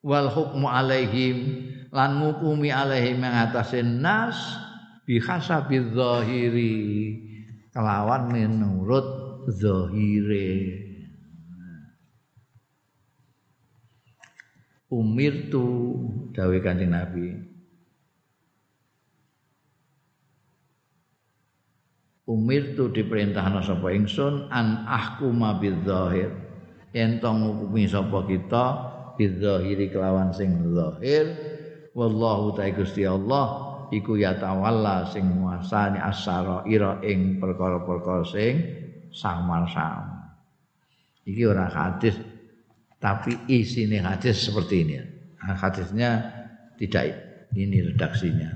[0.00, 1.36] Wal hukmu alaihim
[1.92, 4.36] lan ngukumi alaihim yang atasin nas
[5.06, 6.76] bi hasabi zahiri.
[7.70, 9.06] Kelawan menurut
[9.46, 10.50] zahire.
[14.90, 15.62] Umir tu
[16.34, 17.49] dawe kanjeng nabi
[22.30, 26.30] umir tu diperintahna sapa ingsun an ahkuma bidzahir.
[26.94, 28.64] Yen to ngukumi sapa kita
[29.18, 31.34] bidzahiri kelawan sing zahir.
[31.90, 33.46] Wallahu ta'ala Gusti Allah
[33.90, 38.54] iku ya tawalla sing nguasani asara ira ing perkara-perkara sing
[39.10, 40.38] samar-samar.
[41.26, 42.14] Iki ora hadis
[43.02, 44.94] tapi isine hadis seperti ini.
[45.42, 46.30] Hadisnya
[46.78, 47.10] tidak
[47.58, 48.50] ini redaksinya.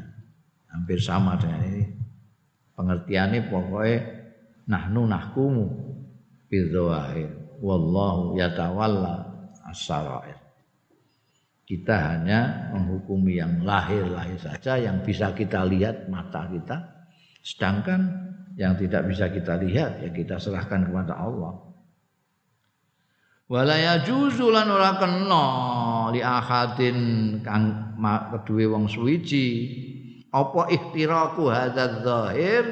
[0.71, 2.03] Hampir sama dengan ini
[2.75, 3.99] pengertiannya pokoknya
[4.69, 5.67] nahnu nahkumu
[6.51, 7.31] bidzawahir.
[7.65, 9.25] Wallahu yatawalla
[9.71, 10.37] as-sarair.
[11.65, 17.09] Kita hanya menghukumi yang lahir-lahir saja yang bisa kita lihat mata kita.
[17.41, 18.05] Sedangkan
[18.61, 21.65] yang tidak bisa kita lihat ya kita serahkan kepada Allah.
[23.49, 25.47] Wala yajuzu lan ora kena
[26.13, 26.99] li ahadin
[27.45, 27.97] kang
[28.33, 29.49] kedue wong suwiji
[30.35, 32.65] apa ihtiraku hadzal zahir?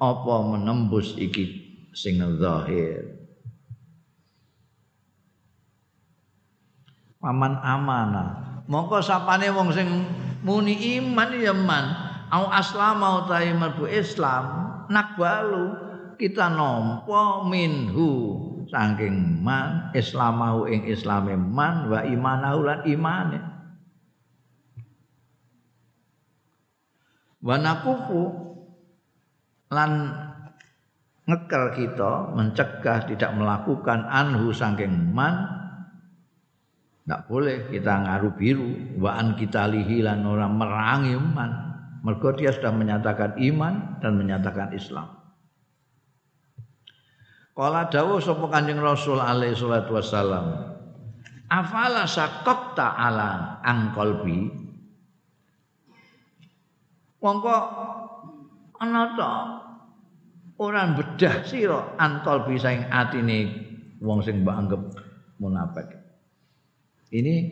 [0.00, 1.44] Apa menembus iki
[1.92, 3.04] sing zahir?
[7.20, 8.24] Paman amana.
[8.70, 9.88] Mongko sapane wong sing
[10.40, 12.08] muni iman ya man.
[12.32, 14.44] Au aslama utahe mlebu Islam
[14.88, 15.76] nakbalu
[16.16, 18.40] kita nampa minhu.
[18.68, 23.57] Saking man islamahu ing islame man wa imanahu lan imane
[27.42, 28.22] wa nakufu.
[29.68, 30.16] Lan
[31.28, 35.44] ngekel kita mencegah tidak melakukan anhu saking man
[37.04, 38.70] tidak boleh kita ngaruh biru.
[38.96, 41.68] Waan kita lihilan orang merangi iman
[42.02, 45.18] mereka dia sudah menyatakan iman dan menyatakan Islam.
[47.58, 50.78] Kala dawuh sapa Kanjeng Rasul alaihi salatu wasalam
[51.50, 54.67] Afala sakot ta'ala angkolbi
[57.18, 57.56] Mongko
[58.78, 59.32] ana ta
[60.58, 63.66] ora bedah sira antolbi saing atine
[63.98, 64.82] wong sing mbok anggap
[65.42, 65.98] munafik
[67.10, 67.50] ini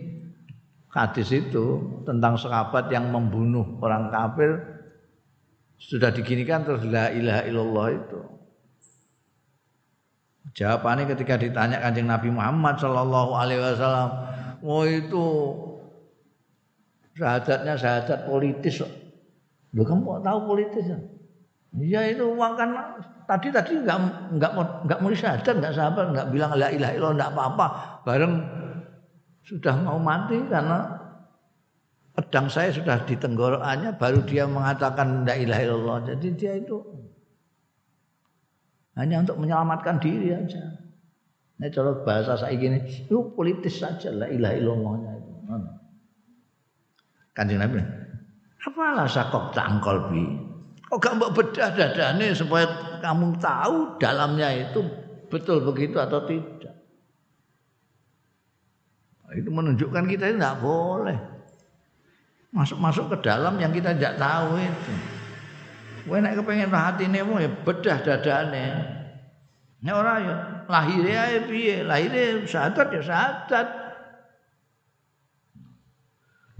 [0.93, 4.76] hadis itu tentang sahabat yang membunuh orang kafir
[5.76, 8.20] sudah diginikan terus la ilaha illallah itu.
[10.56, 14.10] Jawabannya ketika ditanya kanjeng Nabi Muhammad Shallallahu Alaihi Wasallam,
[14.64, 15.24] oh itu
[17.12, 18.80] syahadatnya syahadat politis.
[19.77, 20.98] Lu kamu tahu politis ya?
[21.77, 22.73] Iya itu uang kan
[23.28, 23.98] tadi tadi nggak
[24.40, 24.53] nggak
[24.89, 27.66] nggak mau syahadat nggak sabar nggak bilang la ilaha illallah nggak apa-apa
[28.09, 28.35] bareng
[29.44, 30.97] sudah mau mati karena
[32.16, 35.98] pedang saya sudah di tenggorokannya baru dia mengatakan la ilaha illallah.
[36.09, 36.81] Jadi dia itu
[38.97, 40.81] hanya untuk menyelamatkan diri aja.
[41.61, 45.32] Ini kalau bahasa saya gini, itu politis saja la ilaha illallahnya itu.
[47.36, 47.85] Kanjeng Nabi,
[48.66, 50.24] apalah sakok tangkol bi?
[50.86, 52.66] Kok gak mau bedah dadane supaya
[53.02, 54.82] kamu tahu dalamnya itu
[55.30, 56.74] betul begitu atau tidak?
[59.34, 61.18] Itu menunjukkan kita itu tidak boleh
[62.55, 64.94] masuk-masuk ke dalam yang kita tidak tahu itu.
[66.06, 68.66] Kowe nek kepengin hatine wong ya bedah dadane.
[69.82, 70.34] Nek ora ya
[70.70, 71.82] lahire ae piye?
[71.82, 73.66] Lahire syahadat ya syahadat.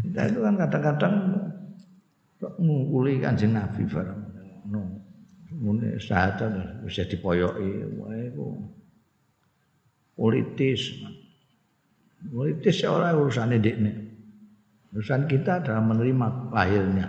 [0.03, 1.15] Kita itu kan kadang-kadang
[2.41, 4.21] nguli kanjeng Nabi bareng.
[4.69, 4.83] No.
[5.57, 8.29] Mune syahadat bisa dipoyoki wae
[10.13, 10.93] politis.
[12.27, 13.93] Politis orang urusan ini.
[14.93, 17.07] Urusan kita adalah menerima lahirnya.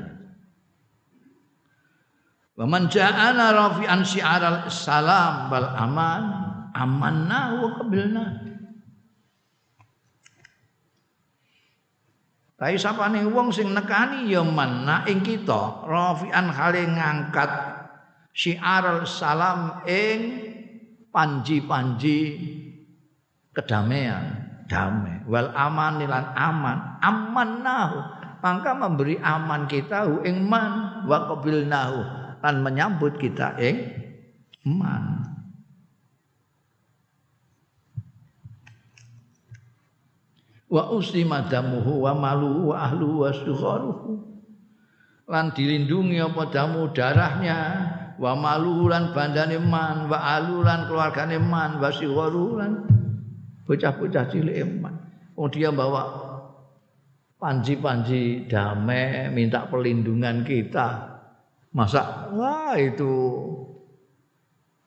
[2.57, 6.23] Wa man ja'ana rafi'an syi'aral salam bal aman
[6.73, 8.46] amanna wa qabilna.
[12.57, 15.85] Tapi sapane wong sing nekani ya manna ing kita?
[15.85, 17.51] Rafi'an hale ngangkat
[18.33, 20.19] syi'aral salam ing
[21.13, 22.19] panji-panji
[23.53, 24.49] kedamaian.
[24.65, 25.23] Damai.
[25.29, 26.77] Wal aman lan aman.
[26.99, 27.99] Aman nahu
[28.41, 31.05] maka memberi aman kita ing man.
[31.05, 31.99] Wa qabilnahu.
[32.41, 33.85] Lan menyambut kita ing
[34.65, 35.26] man
[40.67, 44.19] wa uslima damuhu wa maluhu wa ahlu wa sugharuhu
[45.27, 47.59] lan dilindungi apa damu darahnya
[48.19, 52.71] wa maluhu lan bandane man wa ahlu lan keluargane man wa sugharuhu lan
[53.67, 54.95] bocah-bocah cilik eman.
[55.35, 56.07] Oh dia bawa
[57.37, 61.19] panji-panji damai, minta perlindungan kita.
[61.75, 63.13] Masa wah itu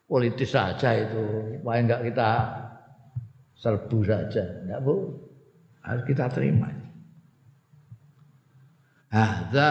[0.09, 1.61] politis saja itu.
[1.62, 2.31] Wah enggak kita
[3.55, 4.43] serbu saja.
[4.66, 4.94] Enggak bu,
[5.85, 6.69] harus kita terima.
[9.11, 9.69] Hadza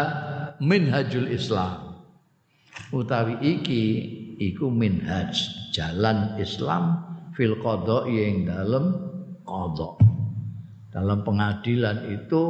[0.60, 2.03] minhajul Islam.
[2.91, 3.84] Utawi iki
[4.40, 5.36] iku minhaj
[5.72, 7.06] jalan Islam
[7.36, 8.86] fil qada yang dalam
[9.48, 9.95] qada.
[10.90, 12.44] Dalam pengadilan itu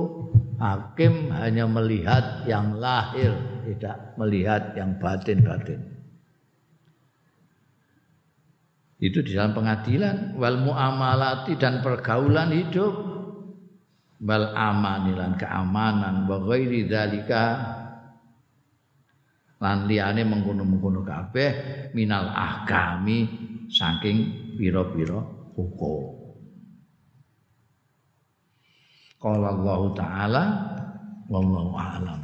[0.57, 3.35] hakim hanya melihat yang lahir,
[3.67, 5.83] tidak melihat yang batin-batin.
[8.99, 13.08] Itu di dalam pengadilan wal muamalati dan pergaulan hidup
[14.19, 17.43] wal amanilan keamanan wa ghairi dzalika
[19.59, 21.51] lan liyane mengkono-mengkono kabeh
[21.91, 23.27] minal ahkami
[23.67, 25.19] saking pira-pira
[25.55, 26.19] hukum.
[29.19, 30.43] Qala Allah taala
[31.27, 32.21] wallahu a'lam.